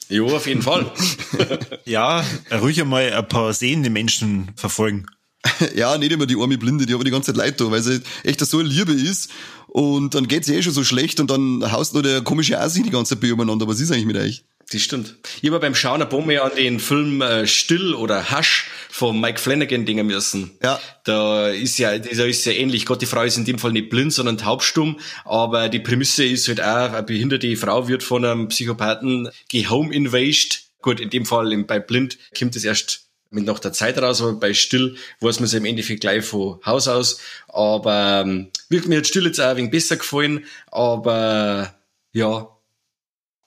Jo, 0.10 0.36
auf 0.36 0.48
jeden 0.48 0.63
Fall. 0.63 0.91
ja, 1.86 2.26
ruhig 2.52 2.82
einmal 2.82 3.13
ein 3.13 3.28
paar 3.28 3.54
sehende 3.54 3.89
Menschen 3.89 4.52
verfolgen. 4.56 5.06
ja, 5.75 5.97
nicht 5.97 6.12
immer 6.12 6.25
die 6.25 6.36
arme 6.36 6.58
Blinde, 6.58 6.86
die 6.86 6.93
aber 6.93 7.04
die 7.04 7.12
ganze 7.12 7.32
Zeit 7.32 7.38
leid 7.38 7.62
da, 7.62 7.71
weil 7.71 7.82
sie 7.82 8.02
echt 8.23 8.39
so 8.41 8.60
eine 8.60 8.67
Liebe 8.67 8.91
ist. 8.91 9.30
Und 9.67 10.15
dann 10.15 10.28
geht's 10.28 10.49
eh 10.49 10.62
schon 10.62 10.73
so 10.73 10.84
schlecht 10.84 11.19
und 11.19 11.30
dann 11.30 11.71
haust 11.71 11.93
nur 11.93 12.04
der 12.04 12.21
komische 12.21 12.60
Asi 12.60 12.82
die 12.82 12.89
ganze 12.89 13.19
Zeit 13.19 13.32
umeinander. 13.32 13.67
Was 13.67 13.80
ist 13.80 13.91
eigentlich 13.91 14.06
mit 14.06 14.17
euch? 14.17 14.43
Das 14.71 14.82
stimmt. 14.82 15.15
Ich 15.41 15.49
habe 15.49 15.60
beim 15.60 15.73
Schauen 15.73 16.02
ein 16.02 16.10
paar 16.10 16.21
Mal 16.21 16.39
an 16.39 16.52
den 16.56 16.80
Film 16.80 17.21
äh, 17.21 17.47
Still 17.47 17.93
oder 17.93 18.32
Hush 18.32 18.69
von 18.89 19.19
Mike 19.19 19.39
Flanagan 19.39 19.86
denken 19.86 20.06
müssen. 20.06 20.52
Ja. 20.62 20.80
Da 21.06 21.49
ist 21.49 21.80
ja, 21.80 21.97
da 21.97 22.23
ist 22.25 22.45
ja 22.45 22.52
ähnlich. 22.52 22.86
Gott, 22.86 23.02
die 23.02 23.08
Frau 23.08 23.23
ist 23.23 23.38
in 23.38 23.45
dem 23.45 23.58
Fall 23.58 23.71
nicht 23.71 23.89
blind, 23.89 24.13
sondern 24.13 24.38
taubstumm. 24.38 24.99
Aber 25.25 25.69
die 25.69 25.80
Prämisse 25.80 26.23
ist 26.23 26.47
halt 26.47 26.62
auch, 26.62 26.93
eine 26.93 27.04
behinderte 27.04 27.56
Frau 27.58 27.88
wird 27.88 28.04
von 28.04 28.25
einem 28.25 28.47
Psychopathen 28.49 29.30
gehome 29.49 29.93
invaged. 29.93 30.63
Gut, 30.82 30.99
in 30.99 31.10
dem 31.10 31.25
Fall 31.25 31.56
bei 31.63 31.80
blind 31.80 32.17
kommt 32.38 32.56
es 32.56 32.63
erst 32.63 33.09
mit 33.32 33.46
noch 33.46 33.60
der 33.60 33.74
Zeit 33.74 33.98
raus, 34.02 34.22
aber 34.22 34.34
bei 34.34 34.54
Still 34.54 34.96
weiß 35.20 35.39
man 35.39 35.46
es 35.46 35.54
im 35.54 35.65
Endeffekt 35.65 36.02
gleich 36.02 36.26
von 36.26 36.60
Haus 36.65 36.88
aus. 36.88 37.20
Aber 37.48 38.24
ähm, 38.26 38.48
mir 38.70 38.98
hat 38.98 39.08
Still 39.08 39.26
jetzt 39.26 39.39
auch 39.39 39.50
ein 39.50 39.58
wenig 39.58 39.72
besser 39.72 39.98
gefallen, 39.98 40.46
aber 40.72 41.74
ja, 42.12 42.48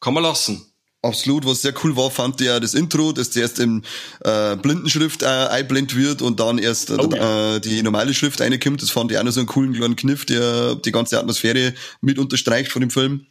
kann 0.00 0.14
man 0.14 0.22
lassen. 0.22 0.66
Absolut, 1.04 1.44
was 1.44 1.62
sehr 1.62 1.74
cool 1.82 1.96
war, 1.96 2.12
fand 2.12 2.40
ich 2.40 2.46
ja 2.46 2.60
das 2.60 2.74
Intro, 2.74 3.10
das 3.10 3.32
zuerst 3.32 3.58
in 3.58 3.82
äh, 4.20 4.54
Blindenschrift 4.54 5.22
äh, 5.22 5.26
einblendet 5.26 5.96
wird 5.96 6.22
und 6.22 6.38
dann 6.38 6.58
erst 6.58 6.90
äh, 6.90 6.96
oh, 6.96 7.10
ja. 7.12 7.56
äh, 7.56 7.60
die 7.60 7.82
normale 7.82 8.14
Schrift 8.14 8.40
reinkommt. 8.40 8.82
Das 8.82 8.90
fand 8.90 9.10
ich 9.10 9.18
auch 9.18 9.24
noch 9.24 9.32
so 9.32 9.40
einen 9.40 9.48
coolen 9.48 9.72
kleinen 9.72 9.96
Kniff, 9.96 10.24
der 10.26 10.76
die 10.76 10.92
ganze 10.92 11.18
Atmosphäre 11.18 11.74
mit 12.02 12.20
unterstreicht 12.20 12.70
von 12.70 12.80
dem 12.80 12.90
Film. 12.90 13.26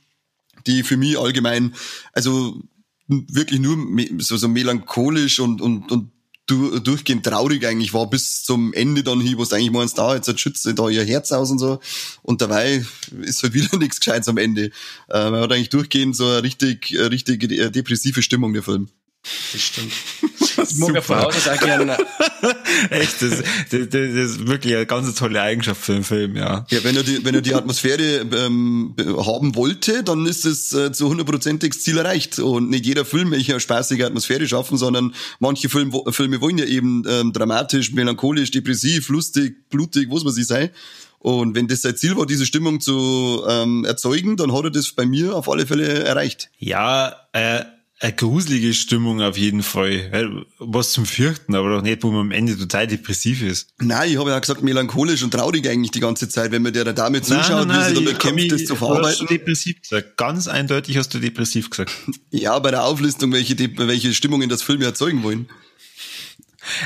Die 0.68 0.84
für 0.84 0.98
mich 0.98 1.18
allgemein, 1.18 1.74
also 2.12 2.62
wirklich 3.08 3.62
nur 3.62 3.78
so, 4.20 4.36
so 4.36 4.50
melancholisch 4.50 5.40
und, 5.40 5.62
und, 5.62 5.90
und 5.94 6.12
du, 6.52 6.80
durchgehend 6.80 7.26
traurig 7.26 7.66
eigentlich 7.66 7.94
war, 7.94 8.10
bis 8.10 8.44
zum 8.44 8.74
Ende 8.74 9.04
dann 9.04 9.22
hin, 9.22 9.38
wo 9.38 9.44
es 9.44 9.54
eigentlich 9.54 9.72
meinst, 9.72 9.98
da, 9.98 10.16
jetzt 10.16 10.40
schützt 10.40 10.68
da 10.76 10.90
ihr 10.90 11.04
Herz 11.04 11.32
aus 11.32 11.50
und 11.52 11.60
so. 11.60 11.80
Und 12.22 12.42
dabei 12.42 12.86
ist 13.22 13.42
halt 13.44 13.54
wieder 13.54 13.78
nichts 13.78 14.00
Gescheites 14.00 14.28
am 14.28 14.38
Ende. 14.38 14.72
Äh, 15.10 15.30
man 15.30 15.42
hat 15.42 15.52
eigentlich 15.52 15.70
durchgehend 15.70 16.16
so 16.16 16.28
eine 16.28 16.44
richtig, 16.44 16.94
richtig 16.98 17.72
depressive 17.72 18.22
Stimmung, 18.22 18.54
der 18.54 18.64
Film. 18.64 18.90
Das 19.24 19.62
stimmt. 19.62 19.92
Ich 20.62 20.78
mag 20.78 20.94
ja 20.94 21.02
von 21.02 21.18
Haus 21.18 21.48
auch 21.48 21.60
gerne. 21.60 21.98
Echt, 22.90 23.22
das, 23.22 23.42
das, 23.70 23.90
das 23.90 24.02
ist 24.02 24.48
wirklich 24.48 24.76
eine 24.76 24.86
ganz 24.86 25.14
tolle 25.16 25.42
Eigenschaft 25.42 25.82
für 25.82 25.94
einen 25.94 26.04
Film, 26.04 26.36
ja. 26.36 26.66
Ja, 26.70 26.84
wenn 26.84 26.96
er 26.96 27.04
die, 27.04 27.24
wenn 27.24 27.34
er 27.34 27.42
die 27.42 27.56
Atmosphäre 27.56 28.20
ähm, 28.20 28.94
haben 29.00 29.56
wollte, 29.56 30.04
dann 30.04 30.26
ist 30.26 30.46
es 30.46 30.74
äh, 30.74 30.92
zu 30.92 31.10
hundertprozentig 31.10 31.80
Ziel 31.80 31.98
erreicht. 31.98 32.40
Und 32.40 32.70
nicht 32.70 32.86
jeder 32.86 33.06
Film 33.06 33.30
möchte 33.30 33.54
eine 33.54 33.62
spaßige 33.62 34.02
Atmosphäre 34.02 34.46
schaffen, 34.46 34.78
sondern 34.78 35.16
manche 35.40 35.70
Film, 35.70 35.94
Filme 36.10 36.42
wollen 36.42 36.58
ja 36.58 36.66
eben 36.66 37.04
ähm, 37.08 37.32
dramatisch, 37.32 37.94
melancholisch, 37.94 38.52
depressiv, 38.52 39.08
lustig, 39.10 39.70
blutig, 39.70 40.10
was 40.12 40.26
man 40.26 40.34
sie 40.34 40.44
sei. 40.44 40.72
Und 41.20 41.56
wenn 41.56 41.68
das 41.68 41.82
sein 41.82 41.96
Ziel 41.96 42.18
war, 42.18 42.26
diese 42.26 42.46
Stimmung 42.46 42.82
zu 42.82 43.44
ähm, 43.48 43.86
erzeugen, 43.86 44.38
dann 44.38 44.52
hat 44.52 44.66
er 44.66 44.72
das 44.72 44.92
bei 44.92 45.06
mir 45.06 45.36
auf 45.36 45.50
alle 45.50 45.66
Fälle 45.66 46.04
erreicht. 46.04 46.50
Ja, 46.58 47.16
äh, 47.32 47.64
eine 48.02 48.14
gruselige 48.14 48.74
Stimmung 48.74 49.22
auf 49.22 49.38
jeden 49.38 49.62
Fall. 49.62 50.46
Was 50.58 50.92
zum 50.92 51.06
Fürchten, 51.06 51.54
aber 51.54 51.70
doch 51.70 51.82
nicht, 51.84 52.02
wo 52.02 52.10
man 52.10 52.22
am 52.22 52.32
Ende 52.32 52.58
total 52.58 52.88
depressiv 52.88 53.44
ist. 53.44 53.70
Nein, 53.80 54.10
ich 54.10 54.18
habe 54.18 54.32
ja 54.32 54.40
gesagt, 54.40 54.64
melancholisch 54.64 55.22
und 55.22 55.32
traurig 55.32 55.68
eigentlich 55.70 55.92
die 55.92 56.00
ganze 56.00 56.28
Zeit, 56.28 56.52
wenn 56.52 56.64
man 56.64 56.74
der 56.74 56.92
Dame 56.94 57.22
zuschaut, 57.22 57.68
nein, 57.68 57.68
nein, 57.68 57.92
wie 57.92 58.00
sie 58.00 58.06
damit 58.06 58.20
kämpft, 58.20 58.52
das 58.52 58.66
zu 58.66 58.76
verarbeiten. 58.76 59.10
Hast 59.10 59.22
du 59.22 59.26
depressiv 59.26 59.82
gesagt. 59.82 60.18
Ganz 60.18 60.48
eindeutig 60.48 60.98
hast 60.98 61.14
du 61.14 61.20
depressiv 61.20 61.70
gesagt. 61.70 61.92
ja, 62.32 62.58
bei 62.58 62.72
der 62.72 62.86
Auflistung, 62.86 63.32
welche, 63.34 63.56
welche 63.78 64.16
Stimmungen 64.16 64.50
das 64.50 64.64
Film 64.64 64.82
erzeugen 64.82 65.22
wollen. 65.22 65.48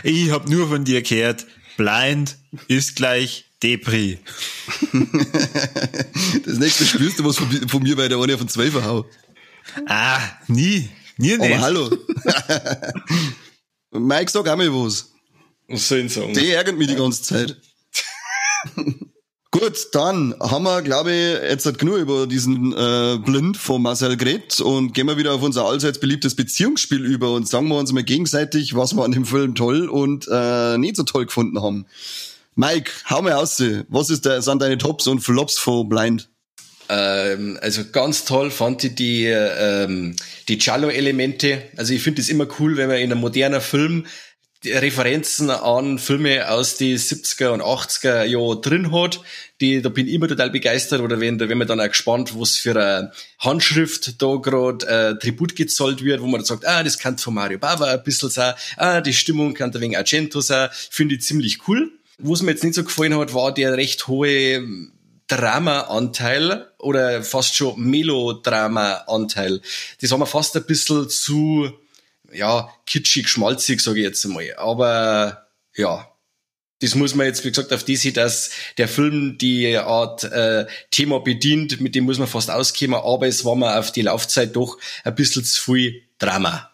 Ich 0.03 0.31
habe 0.31 0.51
nur 0.51 0.67
von 0.67 0.83
dir 0.83 1.01
gehört, 1.01 1.45
blind 1.77 2.37
ist 2.67 2.97
gleich 2.97 3.45
Depri. 3.63 4.19
das 6.45 6.57
nächste 6.57 6.85
spürst 6.85 7.19
du 7.19 7.23
was 7.23 7.37
von, 7.37 7.49
von 7.69 7.83
mir 7.83 7.95
bei 7.95 8.09
der 8.09 8.17
eine 8.17 8.37
von 8.37 8.49
12 8.49 8.83
hau. 8.83 9.05
Ah, 9.87 10.19
nie. 10.47 10.89
Nie 11.17 11.37
nicht. 11.37 11.53
Aber 11.53 11.61
hallo. 11.61 11.89
Mike, 13.91 14.31
sag 14.31 14.47
auch 14.47 14.55
mal 14.55 14.71
was. 14.73 15.11
Was 15.67 15.87
soll 15.87 15.99
ich 15.99 16.13
sagen? 16.13 16.33
Die 16.33 16.51
ärgert 16.51 16.77
mich 16.77 16.87
die 16.87 16.95
ganze 16.95 17.23
Zeit. 17.23 17.57
Gut, 19.51 19.87
dann 19.93 20.35
haben 20.41 20.63
wir, 20.63 20.81
glaube 20.81 21.13
ich, 21.13 21.49
jetzt 21.49 21.65
hat 21.65 21.79
genug 21.79 21.95
über 21.97 22.27
diesen 22.27 22.73
äh, 22.73 23.17
Blind 23.23 23.55
von 23.55 23.81
Marcel 23.81 24.17
Gret 24.17 24.59
und 24.59 24.93
gehen 24.93 25.07
wir 25.07 25.15
wieder 25.15 25.33
auf 25.33 25.43
unser 25.43 25.63
allseits 25.63 25.97
beliebtes 25.97 26.35
Beziehungsspiel 26.35 27.05
über 27.05 27.31
und 27.31 27.47
sagen 27.47 27.69
wir 27.69 27.77
uns 27.77 27.93
mal 27.93 28.03
gegenseitig, 28.03 28.75
was 28.75 28.93
wir 28.93 29.05
an 29.05 29.13
dem 29.13 29.25
Film 29.25 29.55
toll 29.55 29.87
und 29.87 30.27
äh, 30.29 30.77
nicht 30.77 30.97
so 30.97 31.03
toll 31.03 31.27
gefunden 31.27 31.61
haben. 31.61 31.85
Mike, 32.55 32.91
hau 33.09 33.21
mal 33.21 33.31
aus. 33.33 33.63
Was 33.87 34.09
ist 34.09 34.25
der, 34.25 34.41
sind 34.41 34.61
deine 34.61 34.77
Tops 34.77 35.07
und 35.07 35.21
Flops 35.21 35.57
von 35.57 35.87
Blind? 35.87 36.27
Ähm, 36.89 37.57
also 37.61 37.83
ganz 37.91 38.25
toll 38.25 38.51
fand 38.51 38.83
ich 38.83 38.95
die, 38.95 39.25
ähm, 39.25 40.15
die 40.47 40.57
Cello-Elemente. 40.57 41.63
Also 41.77 41.93
ich 41.93 42.01
finde 42.01 42.21
es 42.21 42.29
immer 42.29 42.47
cool, 42.59 42.77
wenn 42.77 42.87
man 42.87 42.97
in 42.97 43.11
einem 43.11 43.21
modernen 43.21 43.61
Film 43.61 44.05
Referenzen 44.63 45.49
an 45.49 45.99
Filme 45.99 46.49
aus 46.49 46.77
die 46.77 46.97
70er 46.97 47.49
und 47.49 47.61
80er 47.61 48.23
Jahr 48.23 48.59
drin 48.59 48.91
hat. 48.91 49.21
Die, 49.61 49.81
da 49.81 49.89
bin 49.89 50.07
ich 50.07 50.13
immer 50.13 50.27
total 50.27 50.49
begeistert. 50.49 51.01
Oder 51.01 51.19
wenn, 51.19 51.39
wenn 51.39 51.57
man 51.57 51.67
dann 51.67 51.79
auch 51.79 51.87
gespannt, 51.87 52.33
was 52.39 52.57
für 52.57 52.71
eine 52.71 53.11
Handschrift 53.39 54.21
da 54.21 54.35
gerade 54.35 54.87
äh, 54.87 55.19
Tribut 55.19 55.55
gezollt 55.55 56.03
wird, 56.03 56.21
wo 56.21 56.25
man 56.25 56.39
dann 56.39 56.45
sagt, 56.45 56.65
ah, 56.65 56.83
das 56.83 56.97
kann 56.97 57.17
von 57.17 57.35
Mario 57.35 57.59
Bava 57.59 57.85
ein 57.85 58.03
bisschen 58.03 58.29
sein, 58.29 58.55
ah, 58.77 59.01
die 59.01 59.13
Stimmung 59.13 59.53
kann 59.53 59.73
wenig 59.73 59.97
Argento 59.97 60.41
sein, 60.41 60.69
finde 60.71 61.15
ich 61.15 61.21
ziemlich 61.21 61.67
cool. 61.67 61.91
Was 62.17 62.41
mir 62.41 62.51
jetzt 62.51 62.63
nicht 62.63 62.75
so 62.75 62.83
gefallen 62.83 63.17
hat, 63.17 63.33
war 63.33 63.53
der 63.53 63.75
recht 63.75 64.07
hohe 64.07 64.65
Drama-Anteil 65.27 66.71
oder 66.77 67.23
fast 67.23 67.55
schon 67.55 67.79
Melodrama-Anteil. 67.79 69.61
Das 70.01 70.11
haben 70.11 70.19
wir 70.19 70.25
fast 70.25 70.55
ein 70.55 70.65
bisschen 70.65 71.09
zu, 71.09 71.71
ja, 72.31 72.69
kitschig, 72.85 73.27
schmalzig, 73.27 73.81
sage 73.81 73.99
ich 73.99 74.05
jetzt 74.05 74.25
einmal. 74.25 74.53
Aber, 74.57 75.47
ja, 75.75 76.07
das 76.79 76.93
muss 76.95 77.15
man 77.15 77.25
jetzt, 77.25 77.43
wie 77.43 77.49
gesagt, 77.49 77.73
auf 77.73 77.83
die 77.83 77.95
Sicht, 77.95 78.17
dass 78.17 78.51
der 78.77 78.87
Film 78.87 79.37
die 79.37 79.77
Art 79.77 80.23
äh, 80.25 80.67
Thema 80.91 81.19
bedient, 81.19 81.79
mit 81.81 81.95
dem 81.95 82.03
muss 82.03 82.19
man 82.19 82.27
fast 82.27 82.51
auskommen, 82.51 82.95
aber 82.95 83.27
es 83.27 83.45
war 83.45 83.55
mir 83.55 83.79
auf 83.79 83.91
die 83.91 84.01
Laufzeit 84.03 84.55
doch 84.55 84.77
ein 85.03 85.15
bisschen 85.15 85.43
zu 85.43 85.73
viel 85.73 86.03
Drama. 86.19 86.71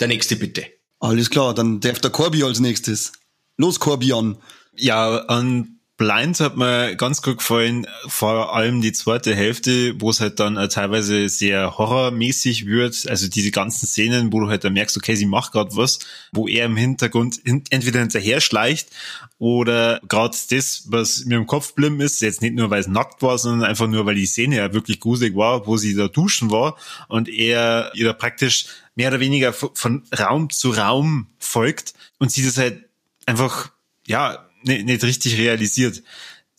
Der 0.00 0.08
nächste 0.08 0.36
bitte. 0.36 0.66
Alles 1.00 1.30
klar, 1.30 1.54
dann 1.54 1.80
darf 1.80 1.98
der 1.98 2.10
Corby 2.10 2.42
als 2.44 2.60
nächstes. 2.60 3.12
Los, 3.56 3.78
Corbian. 3.80 4.38
Ja, 4.76 5.18
an 5.26 5.80
Blinds 6.04 6.40
hat 6.40 6.58
mir 6.58 6.96
ganz 6.96 7.22
gut 7.22 7.38
gefallen, 7.38 7.86
vor 8.06 8.54
allem 8.54 8.82
die 8.82 8.92
zweite 8.92 9.34
Hälfte, 9.34 9.98
wo 9.98 10.10
es 10.10 10.20
halt 10.20 10.38
dann 10.38 10.68
teilweise 10.68 11.30
sehr 11.30 11.78
horrormäßig 11.78 12.66
wird. 12.66 13.08
Also 13.08 13.26
diese 13.26 13.50
ganzen 13.50 13.86
Szenen, 13.86 14.30
wo 14.30 14.40
du 14.40 14.48
halt 14.48 14.64
dann 14.64 14.74
merkst, 14.74 14.98
okay, 14.98 15.14
sie 15.14 15.24
macht 15.24 15.52
gerade 15.52 15.74
was, 15.76 16.00
wo 16.30 16.46
er 16.46 16.66
im 16.66 16.76
Hintergrund 16.76 17.40
entweder 17.46 18.00
hinterher 18.00 18.42
schleicht 18.42 18.90
oder 19.38 19.98
gerade 20.06 20.36
das, 20.50 20.84
was 20.88 21.24
mir 21.24 21.36
im 21.36 21.46
Kopf 21.46 21.72
blieben 21.72 21.98
ist, 22.02 22.20
jetzt 22.20 22.42
nicht 22.42 22.54
nur, 22.54 22.68
weil 22.68 22.80
es 22.80 22.86
nackt 22.86 23.22
war, 23.22 23.38
sondern 23.38 23.66
einfach 23.66 23.86
nur, 23.86 24.04
weil 24.04 24.14
die 24.14 24.26
Szene 24.26 24.56
ja 24.56 24.74
wirklich 24.74 25.00
gruselig 25.00 25.34
war, 25.34 25.66
wo 25.66 25.78
sie 25.78 25.94
da 25.94 26.08
duschen 26.08 26.50
war 26.50 26.76
und 27.08 27.30
er 27.30 27.92
ihr 27.94 28.04
da 28.04 28.12
praktisch 28.12 28.66
mehr 28.94 29.08
oder 29.08 29.20
weniger 29.20 29.54
von 29.54 30.02
Raum 30.18 30.50
zu 30.50 30.72
Raum 30.72 31.28
folgt 31.38 31.94
und 32.18 32.30
sie 32.30 32.44
das 32.44 32.58
halt 32.58 32.84
einfach, 33.24 33.70
ja, 34.06 34.44
nicht, 34.64 34.86
nicht 34.86 35.04
richtig 35.04 35.38
realisiert. 35.38 36.02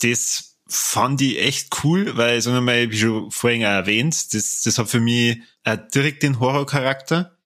Das 0.00 0.56
fand 0.68 1.20
ich 1.20 1.40
echt 1.40 1.84
cool, 1.84 2.16
weil, 2.16 2.40
sagen 2.40 2.56
wir 2.56 2.60
mal, 2.60 2.90
wie 2.90 2.98
schon 2.98 3.30
vorhin 3.30 3.62
erwähnt, 3.62 4.34
das, 4.34 4.62
das 4.62 4.78
hat 4.78 4.88
für 4.88 5.00
mich 5.00 5.38
direkt 5.94 6.22
den 6.22 6.40
Horrorcharakter. 6.40 7.36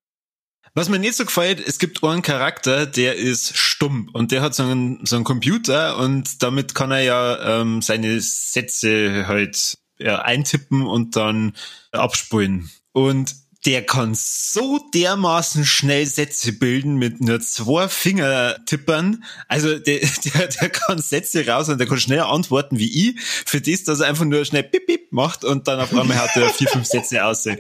Was 0.75 0.89
mir 0.89 0.99
nicht 0.99 1.17
so 1.17 1.25
gefällt, 1.25 1.61
es 1.61 1.79
gibt 1.79 2.03
einen 2.05 2.23
Charakter, 2.23 2.87
der 2.87 3.17
ist 3.17 3.57
stumm 3.57 4.09
und 4.13 4.31
der 4.31 4.41
hat 4.41 4.55
so 4.55 4.63
einen, 4.63 5.05
so 5.05 5.17
einen 5.17 5.25
Computer 5.25 5.99
und 5.99 6.43
damit 6.43 6.75
kann 6.75 6.93
er 6.93 7.01
ja 7.01 7.61
ähm, 7.61 7.83
seine 7.83 8.21
Sätze 8.21 9.27
halt 9.27 9.79
ja, 9.99 10.23
eintippen 10.23 10.87
und 10.87 11.17
dann 11.17 11.55
abspulen. 11.91 12.71
Und 12.93 13.35
der 13.67 13.85
kann 13.85 14.15
so 14.15 14.81
dermaßen 14.95 15.67
schnell 15.67 16.07
Sätze 16.07 16.53
bilden 16.53 16.97
mit 16.97 17.21
nur 17.21 17.41
zwei 17.41 17.89
Fingertippern. 17.89 19.23
Also 19.49 19.79
der, 19.79 20.01
der, 20.25 20.49
der 20.49 20.71
kann 20.71 20.99
Sätze 20.99 21.47
raus 21.47 21.69
und 21.69 21.79
der 21.79 21.87
kann 21.87 22.01
schneller 22.01 22.29
antworten 22.29 22.79
wie 22.79 23.11
ich. 23.11 23.21
Für 23.21 23.61
das, 23.61 23.85
dass 23.85 24.01
er 24.01 24.09
einfach 24.09 24.25
nur 24.25 24.45
schnell 24.45 24.63
bip 24.63 24.87
bip 24.87 25.13
macht 25.13 25.45
und 25.45 25.69
dann 25.69 25.79
auf 25.79 25.93
einmal 25.93 26.17
hat 26.19 26.35
er 26.37 26.49
vier, 26.49 26.69
fünf 26.69 26.87
Sätze 26.87 27.25
aussehen. 27.25 27.59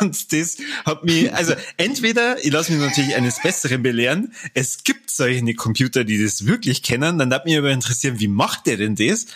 Und 0.00 0.32
das 0.32 0.58
hat 0.84 1.04
mich, 1.04 1.32
also 1.32 1.54
entweder, 1.76 2.44
ich 2.44 2.52
lasse 2.52 2.72
mich 2.72 2.80
natürlich 2.80 3.14
eines 3.14 3.40
Besseren 3.40 3.82
belehren, 3.82 4.34
es 4.52 4.84
gibt 4.84 5.10
solche 5.10 5.54
Computer, 5.54 6.04
die 6.04 6.22
das 6.22 6.46
wirklich 6.46 6.82
kennen, 6.82 7.18
dann 7.18 7.30
darf 7.30 7.44
mich 7.44 7.56
aber 7.56 7.70
interessieren, 7.70 8.20
wie 8.20 8.28
macht 8.28 8.66
der 8.66 8.76
denn 8.76 8.96
das? 8.96 9.26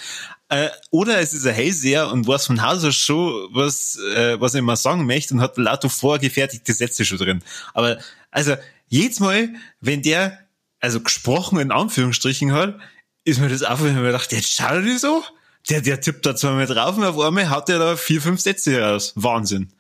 Äh, 0.53 0.69
oder 0.91 1.19
es 1.19 1.33
ist 1.33 1.47
ein 1.47 1.55
Hellseher 1.55 2.13
und 2.13 2.27
weiß 2.27 2.49
von 2.49 2.61
Haus 2.61 2.85
aus 2.85 2.95
schon, 2.95 3.49
was, 3.53 3.97
äh, 4.15 4.39
was 4.39 4.55
er 4.55 4.61
mal 4.61 4.77
sagen 4.77 5.07
möchte 5.07 5.33
und 5.33 5.41
hat 5.41 5.57
lauter 5.57 5.89
vorgefertigte 5.89 6.75
Sätze 6.75 7.07
schon 7.07 7.17
drin. 7.17 7.43
Aber, 7.73 7.99
also, 8.31 8.57
jedes 8.89 9.19
Mal, 9.19 9.49
wenn 9.81 10.03
der, 10.03 10.41
also 10.79 11.01
gesprochen 11.01 11.59
in 11.59 11.73
Anführungsstrichen 11.73 12.53
hat, 12.53 12.79
ist 13.25 13.41
mir 13.41 13.49
das 13.49 13.63
einfach, 13.63 13.87
wenn 13.87 13.95
man 13.95 14.05
gedacht, 14.05 14.31
jetzt 14.31 14.53
schaut 14.53 14.85
er 14.85 14.99
so? 14.99 15.25
Der, 15.71 15.81
der 15.81 16.03
tippt 16.03 16.27
da 16.27 16.37
zweimal 16.37 16.67
drauf 16.67 16.99
und 16.99 17.05
auf 17.05 17.19
einmal 17.19 17.49
hat 17.49 17.71
er 17.71 17.79
da 17.79 17.97
vier, 17.97 18.21
fünf 18.21 18.43
Sätze 18.43 18.79
raus. 18.79 19.15
Wahnsinn. 19.17 19.73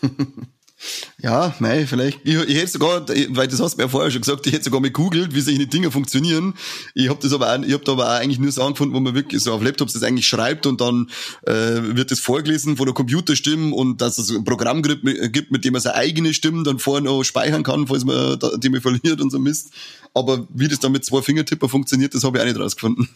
Ja, 1.22 1.54
mei, 1.58 1.86
vielleicht. 1.86 2.20
Ich, 2.24 2.34
ich 2.34 2.56
hätte 2.56 2.68
sogar, 2.68 3.06
weil 3.08 3.46
das 3.46 3.60
hast 3.60 3.74
du 3.74 3.76
mir 3.78 3.84
ja 3.84 3.88
vorher 3.88 4.10
schon 4.10 4.22
gesagt, 4.22 4.46
ich 4.46 4.52
hätte 4.54 4.64
sogar 4.64 4.80
mal 4.80 4.90
googelt, 4.90 5.34
wie 5.34 5.40
solche 5.40 5.66
Dinge 5.66 5.90
funktionieren. 5.90 6.54
Ich 6.94 7.08
habe 7.08 7.18
das 7.22 7.32
aber 7.32 7.52
auch, 7.52 7.62
ich 7.62 7.72
habe 7.72 7.84
da 7.84 7.92
aber 7.92 8.06
auch 8.06 8.20
eigentlich 8.20 8.38
nur 8.38 8.50
Sachen 8.52 8.72
gefunden, 8.72 8.94
wo 8.94 9.00
man 9.00 9.14
wirklich 9.14 9.42
so 9.42 9.52
auf 9.52 9.62
Laptops 9.62 9.92
das 9.92 10.02
eigentlich 10.02 10.26
schreibt 10.26 10.66
und 10.66 10.80
dann 10.80 11.10
äh, 11.46 11.52
wird 11.94 12.10
das 12.10 12.20
vorgelesen 12.20 12.76
von 12.76 12.86
der 12.86 12.94
Computerstimme 12.94 13.74
und 13.74 14.00
dass 14.00 14.18
es 14.18 14.30
ein 14.30 14.44
Programm 14.44 14.82
gibt, 14.82 15.50
mit 15.50 15.64
dem 15.64 15.72
man 15.72 15.82
seine 15.82 15.96
eigene 15.96 16.32
Stimme 16.32 16.62
dann 16.62 16.78
vorher 16.78 17.02
noch 17.02 17.22
speichern 17.22 17.62
kann, 17.62 17.86
falls 17.86 18.04
man 18.04 18.38
die 18.58 18.70
man 18.70 18.80
verliert 18.80 19.20
und 19.20 19.30
so 19.30 19.38
Mist. 19.38 19.70
Aber 20.12 20.46
wie 20.52 20.66
das 20.66 20.80
dann 20.80 20.90
mit 20.90 21.04
zwei 21.04 21.22
Fingertipper 21.22 21.68
funktioniert, 21.68 22.14
das 22.14 22.24
habe 22.24 22.38
ich 22.38 22.42
auch 22.42 22.46
nicht 22.46 22.58
rausgefunden. 22.58 23.08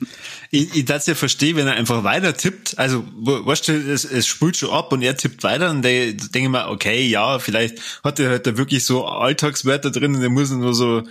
Ich, 0.51 0.75
ich 0.75 0.85
das 0.85 1.07
ja 1.07 1.17
verstehe, 1.17 1.57
wenn 1.57 1.67
er 1.67 1.75
einfach 1.75 2.05
weiter 2.05 2.37
tippt. 2.37 2.79
Also, 2.79 3.05
weißt 3.17 3.69
du, 3.69 3.73
es, 3.73 4.05
es 4.05 4.27
spult 4.29 4.57
schon 4.57 4.71
ab 4.71 4.93
und 4.93 5.03
er 5.03 5.17
tippt 5.17 5.43
weiter 5.43 5.71
und 5.71 5.83
der 5.83 6.13
denke 6.13 6.39
ich 6.39 6.49
mir, 6.49 6.69
okay, 6.69 7.05
ja, 7.09 7.41
vielleicht 7.41 7.81
hat 8.03 8.19
er 8.19 8.31
halt 8.31 8.47
da 8.47 8.57
wirklich 8.57 8.85
so 8.85 9.07
Alltagswörter 9.07 9.91
drin 9.91 10.15
und 10.17 10.23
er 10.23 10.31
muss 10.31 10.51
nur 10.51 10.75
so 10.75 11.03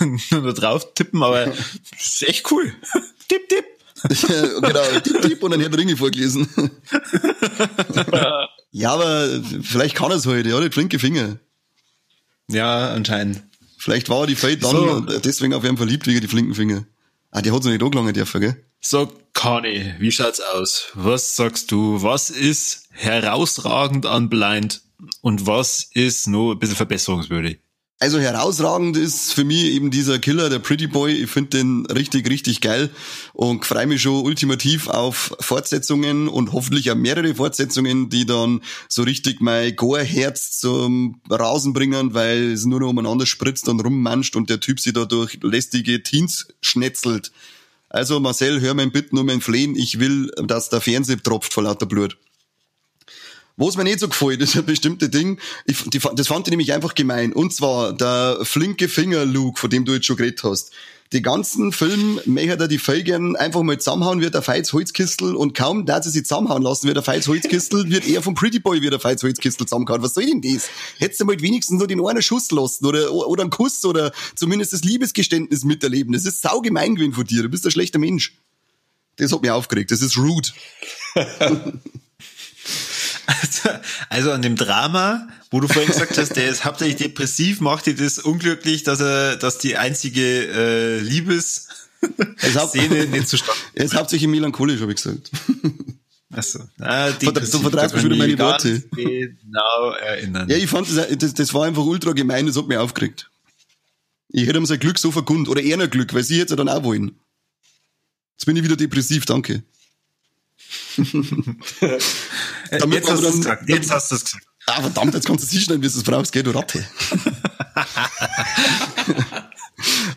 nur 0.30 0.42
da 0.42 0.52
drauf 0.52 0.94
tippen, 0.94 1.22
aber 1.22 1.46
ist 1.98 2.22
echt 2.28 2.50
cool. 2.50 2.72
tipp, 3.28 3.48
tipp. 3.48 3.64
genau, 4.60 4.82
tipp, 5.02 5.22
tipp 5.22 5.42
und 5.42 5.52
dann 5.52 5.64
hat 5.64 5.76
Ringe 5.76 5.96
vorgelesen. 5.96 6.48
ja, 8.72 8.92
aber 8.92 9.28
vielleicht 9.62 9.94
kann 9.94 10.10
er 10.10 10.16
es 10.16 10.26
heute, 10.26 10.48
ja, 10.48 10.60
die 10.60 10.70
flinke 10.70 10.98
Finger. 10.98 11.38
Ja, 12.48 12.90
anscheinend. 12.92 13.42
Vielleicht 13.78 14.08
war 14.08 14.26
die 14.26 14.36
Fate 14.36 14.62
dann 14.62 14.70
So. 14.70 15.00
deswegen 15.20 15.54
auf 15.54 15.64
ihn 15.64 15.76
verliebt 15.76 16.06
wegen 16.06 16.20
die 16.20 16.28
flinken 16.28 16.54
Finger. 16.54 16.84
Ah, 17.30 17.40
die 17.42 17.50
hat 17.50 17.62
so 17.62 17.68
nicht 17.70 17.82
angelangen 17.82 18.12
dürfen, 18.12 18.40
gell? 18.40 18.56
So, 18.80 19.10
Conny, 19.32 19.94
wie 19.98 20.12
schaut's 20.12 20.40
aus? 20.40 20.88
Was 20.94 21.34
sagst 21.36 21.70
du? 21.72 22.02
Was 22.02 22.30
ist 22.30 22.88
herausragend 22.90 24.06
an 24.06 24.28
Blind 24.28 24.82
und 25.20 25.46
was 25.46 25.88
ist 25.92 26.28
nur 26.28 26.54
ein 26.54 26.58
bisschen 26.58 26.76
verbesserungswürdig? 26.76 27.58
Also 28.02 28.18
herausragend 28.18 28.96
ist 28.96 29.32
für 29.32 29.44
mich 29.44 29.62
eben 29.66 29.92
dieser 29.92 30.18
Killer, 30.18 30.50
der 30.50 30.58
Pretty 30.58 30.88
Boy. 30.88 31.12
Ich 31.12 31.30
finde 31.30 31.58
den 31.58 31.86
richtig, 31.86 32.28
richtig 32.28 32.60
geil 32.60 32.90
und 33.32 33.64
freue 33.64 33.86
mich 33.86 34.02
schon 34.02 34.24
ultimativ 34.24 34.88
auf 34.88 35.36
Fortsetzungen 35.38 36.26
und 36.26 36.52
hoffentlich 36.52 36.90
auch 36.90 36.96
mehrere 36.96 37.36
Fortsetzungen, 37.36 38.08
die 38.08 38.26
dann 38.26 38.60
so 38.88 39.04
richtig 39.04 39.40
mein 39.40 39.76
Gore-Herz 39.76 40.58
zum 40.58 41.20
Rasen 41.30 41.74
bringen, 41.74 42.12
weil 42.12 42.50
es 42.50 42.64
nur 42.64 42.80
noch 42.80 42.88
umeinander 42.88 43.24
spritzt 43.24 43.68
und 43.68 43.78
rummanscht 43.78 44.34
und 44.34 44.50
der 44.50 44.58
Typ 44.58 44.80
sich 44.80 44.94
da 44.94 45.04
durch 45.04 45.38
lästige 45.40 46.02
Teens 46.02 46.48
schnetzelt. 46.60 47.30
Also 47.88 48.18
Marcel, 48.18 48.60
hör 48.60 48.74
mein 48.74 48.90
Bitten 48.90 49.16
und 49.16 49.26
mein 49.26 49.40
Flehen. 49.40 49.76
Ich 49.76 50.00
will, 50.00 50.28
dass 50.44 50.70
der 50.70 50.80
Fernseher 50.80 51.22
tropft 51.22 51.52
vor 51.52 51.62
lauter 51.62 51.86
Blut. 51.86 52.16
Was 53.56 53.76
mir 53.76 53.84
nicht 53.84 54.00
so 54.00 54.08
gefällt, 54.08 54.40
ist 54.40 54.56
ein 54.56 54.64
bestimmte 54.64 55.08
Ding. 55.08 55.38
Ich, 55.66 55.82
die, 55.90 55.98
das 55.98 56.26
fand 56.26 56.46
ich 56.46 56.50
nämlich 56.50 56.72
einfach 56.72 56.94
gemein. 56.94 57.32
Und 57.32 57.52
zwar 57.52 57.92
der 57.92 58.38
flinke 58.42 58.88
Finger-Luke, 58.88 59.60
von 59.60 59.70
dem 59.70 59.84
du 59.84 59.92
jetzt 59.92 60.06
schon 60.06 60.16
geredet 60.16 60.42
hast. 60.42 60.72
Die 61.12 61.20
ganzen 61.20 61.72
Film 61.72 62.20
möchte 62.24 62.58
er 62.58 62.68
die 62.68 62.78
Felgen 62.78 63.36
einfach 63.36 63.62
mal 63.62 63.78
zusammenhauen, 63.78 64.22
wird 64.22 64.32
der 64.32 64.40
Feiz 64.40 64.72
Holzkistel 64.72 65.36
und 65.36 65.54
kaum, 65.54 65.84
da 65.84 66.02
sie 66.02 66.08
sich 66.08 66.24
zusammenhauen 66.24 66.62
lassen, 66.62 66.86
wird 66.86 66.96
der 66.96 67.02
Feiz 67.02 67.28
Holzkistel, 67.28 67.90
wird 67.90 68.08
er 68.08 68.22
vom 68.22 68.34
Pretty 68.34 68.60
Boy 68.60 68.80
wieder 68.80 68.98
Feiz 68.98 69.22
Holzkistel 69.22 69.66
zusammengehauen. 69.66 70.02
Was 70.02 70.14
soll 70.14 70.24
denn 70.24 70.40
das? 70.40 70.70
Hättest 70.98 71.20
du 71.20 71.26
mal 71.26 71.38
wenigstens 71.38 71.78
nur 71.78 71.86
den 71.86 72.04
einen 72.04 72.22
Schuss 72.22 72.50
lassen 72.50 72.86
oder, 72.86 73.12
oder 73.12 73.42
einen 73.42 73.50
Kuss 73.50 73.84
oder 73.84 74.12
zumindest 74.34 74.72
das 74.72 74.84
Liebesgeständnis 74.84 75.64
miterleben. 75.64 76.14
Das 76.14 76.24
ist 76.24 76.40
saugemein 76.40 76.94
gewesen 76.94 77.12
von 77.12 77.24
dir. 77.24 77.42
Du 77.42 77.50
bist 77.50 77.66
ein 77.66 77.72
schlechter 77.72 77.98
Mensch. 77.98 78.34
Das 79.16 79.32
hat 79.32 79.42
mich 79.42 79.50
aufgeregt. 79.50 79.90
Das 79.90 80.00
ist 80.00 80.16
rude. 80.16 80.48
Also, 83.26 83.68
also 84.08 84.32
an 84.32 84.42
dem 84.42 84.56
Drama, 84.56 85.28
wo 85.50 85.60
du 85.60 85.68
vorhin 85.68 85.86
gesagt 85.90 86.18
hast, 86.18 86.34
der 86.34 86.48
ist 86.48 86.64
hauptsächlich 86.64 86.96
depressiv, 86.96 87.60
macht 87.60 87.86
dir 87.86 87.94
das 87.94 88.18
unglücklich, 88.18 88.82
dass 88.82 89.00
er, 89.00 89.36
dass 89.36 89.58
die 89.58 89.76
einzige 89.76 90.20
äh, 90.22 90.98
Liebes 90.98 91.68
Szene 92.68 93.06
nicht 93.06 93.28
zustande. 93.28 93.60
Er 93.74 93.84
ist 93.84 93.94
hauptsächlich 93.94 94.28
melancholisch, 94.28 94.80
habe 94.80 94.92
ich 94.92 94.96
gesagt. 94.96 95.30
Achso. 96.32 96.60
Ah, 96.80 97.10
du 97.10 97.30
vertreibst 97.30 97.94
kann 97.94 98.04
wieder 98.04 98.14
ich 98.14 98.18
meine 98.18 98.32
mich 98.32 98.38
Worte. 98.38 98.82
Genau 98.90 99.90
erinnern. 100.00 100.48
Ja, 100.48 100.56
ich 100.56 100.68
fand 100.68 100.88
das, 100.88 101.06
das, 101.16 101.34
das 101.34 101.54
war 101.54 101.66
einfach 101.66 101.84
ultra 101.84 102.12
gemein, 102.12 102.46
das 102.46 102.56
hat 102.56 102.66
mich 102.66 102.78
aufgeregt. 102.78 103.30
Ich 104.28 104.46
hätte 104.46 104.58
ihm 104.58 104.66
sein 104.66 104.80
Glück 104.80 104.98
so 104.98 105.12
verkund, 105.12 105.48
oder 105.48 105.60
eher 105.60 105.78
ein 105.78 105.90
Glück, 105.90 106.14
weil 106.14 106.24
sie 106.24 106.38
jetzt 106.38 106.50
ja 106.50 106.56
dann 106.56 106.68
auch 106.68 106.82
wollen. 106.84 107.20
Jetzt 108.32 108.46
bin 108.46 108.56
ich 108.56 108.64
wieder 108.64 108.76
depressiv, 108.76 109.26
danke. 109.26 109.62
Äh, 111.80 111.98
damit 112.78 112.98
jetzt, 112.98 113.10
hast 113.10 113.22
du's 113.22 113.30
dann- 113.32 113.40
gesagt. 113.40 113.68
jetzt 113.68 113.90
hast 113.90 114.10
du 114.10 114.14
es 114.16 114.24
gesagt. 114.24 114.46
Ah, 114.66 114.80
verdammt, 114.80 115.14
jetzt 115.14 115.26
kannst 115.26 115.44
du 115.44 115.48
sie 115.48 115.60
schneiden, 115.60 115.82
wie 115.82 115.88
du 115.88 115.98
es 115.98 116.02
brauchst, 116.04 116.32
gell, 116.32 116.44
du 116.44 116.52
Ratte. 116.52 116.86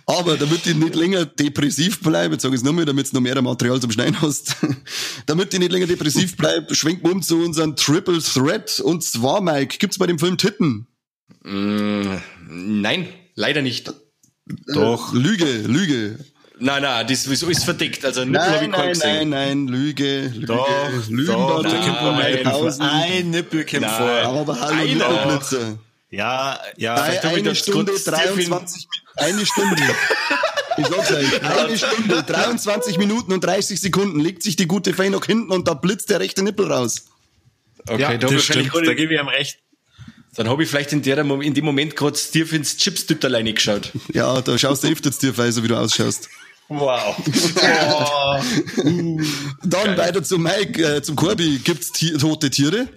Aber 0.05 0.37
damit 0.37 0.67
ich 0.67 0.75
nicht 0.75 0.93
länger 0.93 1.25
depressiv 1.25 1.99
bleibe, 2.01 2.35
jetzt 2.35 2.43
sage 2.43 2.53
ich 2.53 2.59
es 2.61 2.65
nochmal, 2.65 2.85
damit 2.85 3.09
du 3.11 3.15
noch 3.15 3.21
mehr 3.21 3.41
Material 3.41 3.81
zum 3.81 3.91
Schneiden 3.91 4.21
hast, 4.21 4.55
damit 5.25 5.51
ich 5.53 5.59
nicht 5.59 5.71
länger 5.71 5.87
depressiv 5.87 6.37
bleibe, 6.37 6.75
schwenken 6.75 7.05
wir 7.07 7.11
um 7.13 7.23
zu 7.23 7.37
unserem 7.37 7.75
Triple 7.75 8.21
Threat. 8.21 8.79
Und 8.79 9.03
zwar, 9.03 9.41
Mike, 9.41 9.77
gibt's 9.79 9.97
bei 9.97 10.05
dem 10.05 10.19
Film 10.19 10.37
Titten? 10.37 10.87
Mm, 11.43 12.17
nein, 12.47 13.07
leider 13.33 13.63
nicht. 13.63 13.91
Doch. 14.67 15.11
Lüge, 15.13 15.63
Lüge. 15.65 16.19
Nein, 16.59 16.81
nein, 16.83 17.05
das 17.07 17.27
ist 17.27 17.43
ist 17.43 17.63
verdeckt. 17.65 18.05
Also 18.05 18.23
Nippel 18.23 18.41
habe 18.41 18.51
Nein, 18.51 18.63
ich 18.65 18.71
keinen 18.71 18.71
nein, 18.71 18.89
gesehen. 18.93 19.29
nein, 19.29 19.63
nein, 19.65 19.67
Lüge, 19.67 20.21
Lüge. 20.33 20.45
Doch, 20.47 20.67
Lügen 21.09 21.25
doch, 21.33 21.63
da 21.63 22.49
kommt. 22.49 22.81
Ein 22.81 23.29
Nippel 23.31 23.65
kommt 23.65 23.81
Nein. 23.81 23.97
vor. 23.97 24.39
Aber 24.39 24.59
hallo, 24.59 24.81
Einer. 24.81 25.09
Nippelblitzer. 25.09 25.77
Ja, 26.11 26.59
ja. 26.77 27.11
Ich 27.13 27.23
eine 27.23 27.55
Stunde, 27.55 27.91
kurz 27.91 28.05
sehr 28.05 28.13
viel- 28.33 28.47
23, 28.49 28.87
eine 29.17 29.45
Stunde. 29.45 29.83
Ich 30.77 30.87
sag's 30.87 31.11
euch, 31.11 31.41
eine 31.43 31.77
Stunde, 31.77 32.23
23 32.23 32.97
Minuten 32.97 33.33
und 33.33 33.43
30 33.43 33.79
Sekunden 33.79 34.19
legt 34.19 34.43
sich 34.43 34.55
die 34.55 34.67
gute 34.67 34.93
Fee 34.93 35.09
nach 35.09 35.25
hinten 35.25 35.51
und 35.51 35.67
da 35.67 35.73
blitzt 35.73 36.09
der 36.09 36.19
rechte 36.19 36.43
Nippel 36.43 36.71
raus. 36.71 37.05
Okay, 37.87 38.01
ja, 38.01 38.17
da 38.17 38.27
das 38.27 38.43
stimmt. 38.43 38.73
Da 38.73 38.93
gebe 38.93 39.13
ich 39.13 39.19
ihm 39.19 39.27
recht. 39.27 39.59
Dann 40.35 40.49
habe 40.49 40.63
ich 40.63 40.69
vielleicht 40.69 40.91
in, 40.91 41.01
der, 41.01 41.17
in 41.19 41.53
dem 41.53 41.63
Moment 41.65 41.95
gerade 41.95 42.17
Steve 42.17 42.55
ins 42.55 42.75
Chips-Tütterlein 42.75 43.45
geschaut. 43.53 43.91
Ja, 44.13 44.41
da 44.41 44.57
schaust 44.57 44.83
du 44.83 44.89
öfters 44.89 45.17
dir 45.17 45.33
so 45.51 45.63
wie 45.63 45.67
du 45.69 45.75
ausschaust. 45.77 46.27
Wow. 46.67 47.15
Dann 49.63 49.97
weiter 49.97 50.23
zu 50.23 50.39
Mike, 50.39 50.81
äh, 50.81 51.01
zum 51.01 51.15
Corby 51.15 51.59
gibt's 51.63 51.91
Tier, 51.91 52.17
tote 52.17 52.49
Tiere. 52.49 52.87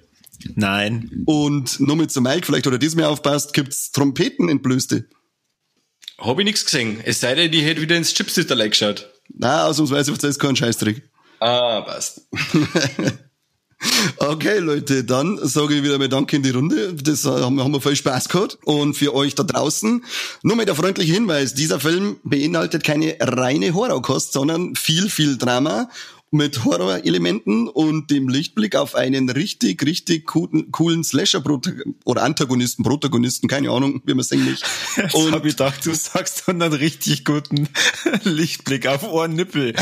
Nein. 0.54 1.24
Und 1.26 1.80
nochmal 1.80 2.08
zu 2.08 2.20
Mike, 2.20 2.46
vielleicht 2.46 2.66
hat 2.66 2.72
er 2.72 2.78
das 2.78 2.94
mehr 2.94 3.10
aufpasst, 3.10 3.52
gibt's 3.52 3.92
Trompetenentblößte. 3.92 5.08
Habe 6.18 6.42
ich 6.42 6.46
nichts 6.46 6.64
gesehen. 6.64 7.00
Es 7.04 7.20
sei 7.20 7.34
denn, 7.34 7.52
ich 7.52 7.64
hätte 7.64 7.80
wieder 7.80 7.96
ins 7.96 8.14
Chips-Tütterlein 8.14 8.70
geschaut. 8.70 9.08
Na, 9.28 9.66
ausnahmsweise 9.66 10.12
ist 10.12 10.24
das 10.24 10.38
kein 10.38 10.56
Scheißtrick. 10.56 11.02
Ah, 11.40 11.82
passt. 11.82 12.22
Okay, 14.16 14.58
Leute, 14.58 15.04
dann 15.04 15.38
sage 15.42 15.74
ich 15.76 15.82
wieder 15.82 15.98
mal 15.98 16.08
Danke 16.08 16.36
in 16.36 16.42
die 16.42 16.50
Runde. 16.50 16.94
Das 16.94 17.24
äh, 17.24 17.28
haben, 17.28 17.60
haben 17.60 17.72
wir 17.72 17.80
viel 17.80 17.96
Spaß 17.96 18.28
gehabt. 18.28 18.58
Und 18.64 18.94
für 18.94 19.14
euch 19.14 19.34
da 19.34 19.44
draußen 19.44 20.04
nur 20.42 20.56
mal 20.56 20.66
der 20.66 20.74
freundliche 20.74 21.12
Hinweis. 21.12 21.54
Dieser 21.54 21.78
Film 21.78 22.16
beinhaltet 22.24 22.84
keine 22.84 23.16
reine 23.20 23.74
Horrorkost, 23.74 24.32
sondern 24.32 24.74
viel, 24.74 25.08
viel 25.08 25.38
Drama 25.38 25.88
mit 26.30 26.64
Horrorelementen 26.64 27.68
und 27.68 28.10
dem 28.10 28.28
Lichtblick 28.28 28.76
auf 28.76 28.94
einen 28.94 29.30
richtig, 29.30 29.84
richtig 29.84 30.26
coolen, 30.26 30.70
coolen 30.70 31.04
Slasher 31.04 31.42
oder 32.04 32.22
Antagonisten, 32.22 32.82
Protagonisten, 32.82 33.48
keine 33.48 33.70
Ahnung, 33.70 34.02
wie 34.04 34.12
man 34.12 34.20
es 34.20 34.32
eigentlich. 34.32 34.62
Und 35.14 35.32
hab 35.32 35.44
ich 35.44 35.56
gedacht, 35.56 35.84
du 35.86 35.94
sagst 35.94 36.44
dann 36.46 36.60
einen 36.60 36.72
richtig 36.74 37.24
guten 37.24 37.68
Lichtblick 38.24 38.86
auf 38.86 39.02
Ohrnippel. 39.04 39.74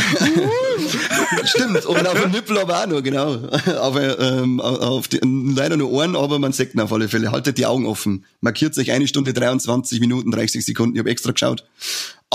Stimmt, 1.44 1.86
und 1.86 2.06
auf 2.06 2.20
dem 2.20 2.30
Nippel 2.30 2.58
aber 2.58 2.82
auch 2.82 2.86
noch, 2.86 3.02
genau. 3.02 3.34
Aber 3.78 4.18
ähm, 4.18 4.60
auf 4.60 5.08
die, 5.08 5.20
leider 5.22 5.76
nur 5.76 5.90
Ohren, 5.90 6.16
aber 6.16 6.38
man 6.38 6.52
sagt 6.52 6.74
ihn 6.74 6.80
auf 6.80 6.92
alle 6.92 7.08
Fälle. 7.08 7.30
Haltet 7.32 7.58
die 7.58 7.66
Augen 7.66 7.86
offen. 7.86 8.24
Markiert 8.40 8.74
sich 8.74 8.92
eine 8.92 9.08
Stunde 9.08 9.32
23 9.32 10.00
Minuten 10.00 10.30
30 10.30 10.64
Sekunden. 10.64 10.96
Ich 10.96 11.00
habe 11.00 11.10
extra 11.10 11.32
geschaut. 11.32 11.64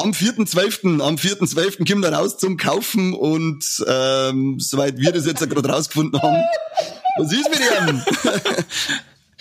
Am 0.02 0.12
4.12., 0.12 1.02
am 1.02 1.16
4.12. 1.16 1.90
kommt 1.92 2.06
er 2.06 2.14
raus 2.14 2.38
zum 2.38 2.58
Kaufen 2.58 3.14
und 3.14 3.64
ähm, 3.88 4.60
soweit 4.60 4.98
wir 4.98 5.12
das 5.12 5.26
jetzt 5.26 5.40
gerade 5.50 5.70
rausgefunden 5.70 6.22
haben. 6.22 6.38
Was 7.18 7.32
ist 7.34 7.50
mit 7.50 7.60
ihm? 7.60 8.02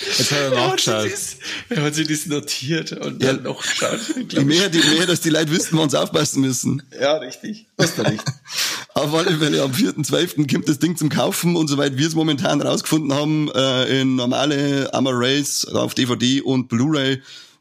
Jetzt 0.02 0.32
hat 0.32 0.38
er 0.38 0.70
hat, 0.70 0.80
sich 0.80 0.86
nachgeschaut. 0.88 1.12
das, 1.12 1.36
er 1.68 1.82
hat 1.82 1.94
sich 1.94 2.08
das 2.08 2.24
notiert 2.26 2.92
und 2.92 3.22
Ja. 3.22 3.34
dann 3.34 3.42
noch 3.42 3.60
geschaut. 3.60 4.00
Ich 4.16 4.44
möchte, 4.46 4.78
ich 4.78 4.86
möchte, 4.86 5.06
dass 5.08 5.20
die 5.20 5.28
Leute 5.28 5.50
wissen, 5.50 5.76
wann 5.78 5.90
sie 5.90 6.00
aufpassen 6.00 6.40
müssen. 6.40 6.82
Ja, 6.98 7.16
richtig. 7.18 7.66
Hast 7.78 7.98
du 7.98 8.02
recht. 8.02 8.24
Auf 8.94 9.12
alle 9.12 9.36
Fälle 9.36 9.62
am 9.62 9.72
4.12. 9.72 10.50
kommt 10.50 10.68
das 10.70 10.78
Ding 10.78 10.96
zum 10.96 11.10
Kaufen 11.10 11.54
und 11.54 11.68
soweit 11.68 11.98
wir 11.98 12.06
es 12.06 12.14
momentan 12.14 12.62
rausgefunden 12.62 13.12
haben, 13.12 13.50
äh, 13.54 14.00
in 14.00 14.16
normale 14.16 14.88
Race 14.92 15.66
auf 15.66 15.92
DVD 15.94 16.40
und 16.40 16.68
Blu-ray 16.68 17.20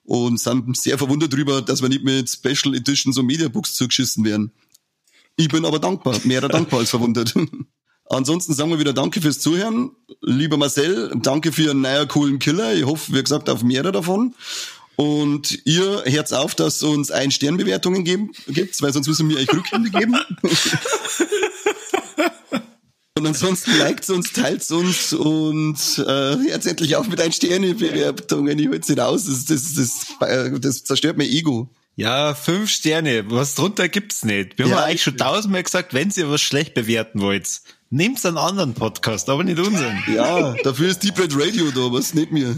und 0.10 0.40
sind 0.40 0.76
sehr 0.76 0.98
verwundert 0.98 1.32
drüber, 1.32 1.62
dass 1.62 1.84
wir 1.84 1.90
nicht 1.90 2.04
mit 2.04 2.28
Special 2.28 2.74
Editions 2.74 3.20
und 3.20 3.28
Mediabooks 3.28 3.76
zugeschissen 3.76 4.26
werden. 4.26 4.52
Ich 5.36 5.50
bin 5.50 5.66
aber 5.66 5.78
dankbar, 5.78 6.20
mehr 6.24 6.42
dankbar 6.42 6.80
als 6.80 6.90
verwundert. 6.90 7.36
Ansonsten 8.10 8.56
sagen 8.56 8.72
wir 8.72 8.80
wieder 8.80 8.92
Danke 8.92 9.22
fürs 9.22 9.40
Zuhören. 9.40 9.92
Lieber 10.22 10.58
Marcel, 10.58 11.12
danke 11.22 11.52
für 11.52 11.70
einen 11.70 11.82
neuen 11.82 12.08
coolen 12.08 12.40
Killer. 12.40 12.74
Ich 12.74 12.86
hoffe, 12.86 13.14
wie 13.14 13.22
gesagt, 13.22 13.52
auf 13.52 13.62
mehrere 13.62 13.92
davon. 13.92 14.34
Und 14.96 15.62
ihr 15.66 16.04
hört 16.06 16.34
auf, 16.34 16.56
dass 16.56 16.82
uns 16.82 17.12
ein 17.12 17.30
Sternbewertungen 17.30 18.04
geben, 18.04 18.32
gibt, 18.48 18.82
weil 18.82 18.92
sonst 18.92 19.08
müssen 19.08 19.30
wir 19.30 19.38
euch 19.38 19.54
Rückhände 19.54 19.92
geben. 19.92 20.16
Ansonsten 23.30 23.78
liked 23.78 24.10
uns, 24.10 24.34
teilt 24.34 24.70
uns 24.72 25.14
und 25.14 25.78
äh, 26.08 26.36
jetzt 26.48 26.66
endlich 26.68 26.96
auf 26.96 27.08
mit 27.08 27.22
ein 27.22 27.32
Sternebewertungen. 27.32 28.58
Ich 28.60 28.68
hol's 28.68 28.90
nicht 28.90 29.00
aus. 29.00 29.26
Das, 29.26 29.46
das, 29.46 29.74
das, 29.76 30.30
äh, 30.30 30.60
das 30.60 30.84
zerstört 30.84 31.18
mein 31.18 31.28
Ego. 31.30 31.70
Ja, 31.96 32.34
fünf 32.34 32.70
Sterne. 32.70 33.26
Was 33.30 33.56
drunter 33.56 33.90
gibt's 33.90 34.24
nicht. 34.24 34.58
Wir 34.58 34.68
Ja, 34.68 34.78
haben 34.78 34.84
eigentlich 34.86 35.04
schon 35.04 35.18
tausendmal 35.18 35.64
gesagt, 35.64 35.94
wenn 35.94 36.12
ihr 36.16 36.30
was 36.30 36.42
schlecht 36.42 36.74
bewerten 36.74 37.22
wollt, 37.22 37.62
nehmt 37.90 38.26
einen 38.26 38.38
anderen 38.38 38.74
Podcast, 38.74 39.30
aber 39.30 39.44
nicht 39.44 39.60
unseren. 39.60 40.02
Ja, 40.14 40.54
dafür 40.64 40.90
ist 40.90 41.04
Deep 41.04 41.20
Red 41.20 41.34
Radio 41.36 41.72
da, 41.72 41.92
was 41.92 42.14
nicht 42.14 42.32
mir. 42.32 42.50
uh, 42.50 42.50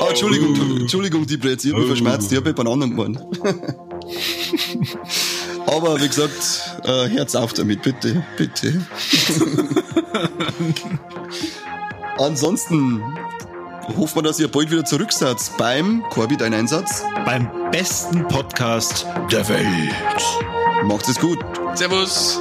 Oh, 0.00 0.06
Entschuldigung, 0.08 0.80
Entschuldigung, 0.80 1.26
Deep 1.26 1.44
Red, 1.44 1.64
ich 1.64 1.70
hab 1.72 1.78
mich 1.78 1.86
verschmerzt, 1.86 2.32
ich 2.32 2.38
hab 2.38 2.44
bei 2.44 2.58
einem 2.60 2.72
anderen 2.72 2.96
gemeint. 2.96 3.20
Aber 5.66 6.00
wie 6.00 6.08
gesagt, 6.08 6.80
äh, 6.84 7.08
Herz 7.08 7.34
auf 7.34 7.52
damit, 7.52 7.82
bitte, 7.82 8.24
bitte. 8.36 8.80
Ansonsten 12.18 13.02
hoffen 13.96 14.16
wir, 14.16 14.22
dass 14.22 14.38
ihr 14.40 14.48
bald 14.48 14.70
wieder 14.70 14.84
zurück 14.84 15.12
seid 15.12 15.36
beim 15.58 16.02
Corby, 16.10 16.36
dein 16.36 16.54
Einsatz. 16.54 17.02
Beim 17.24 17.50
besten 17.70 18.26
Podcast 18.28 19.06
der 19.30 19.48
Welt. 19.48 19.94
Macht 20.84 21.08
es 21.08 21.18
gut. 21.18 21.38
Servus. 21.74 22.38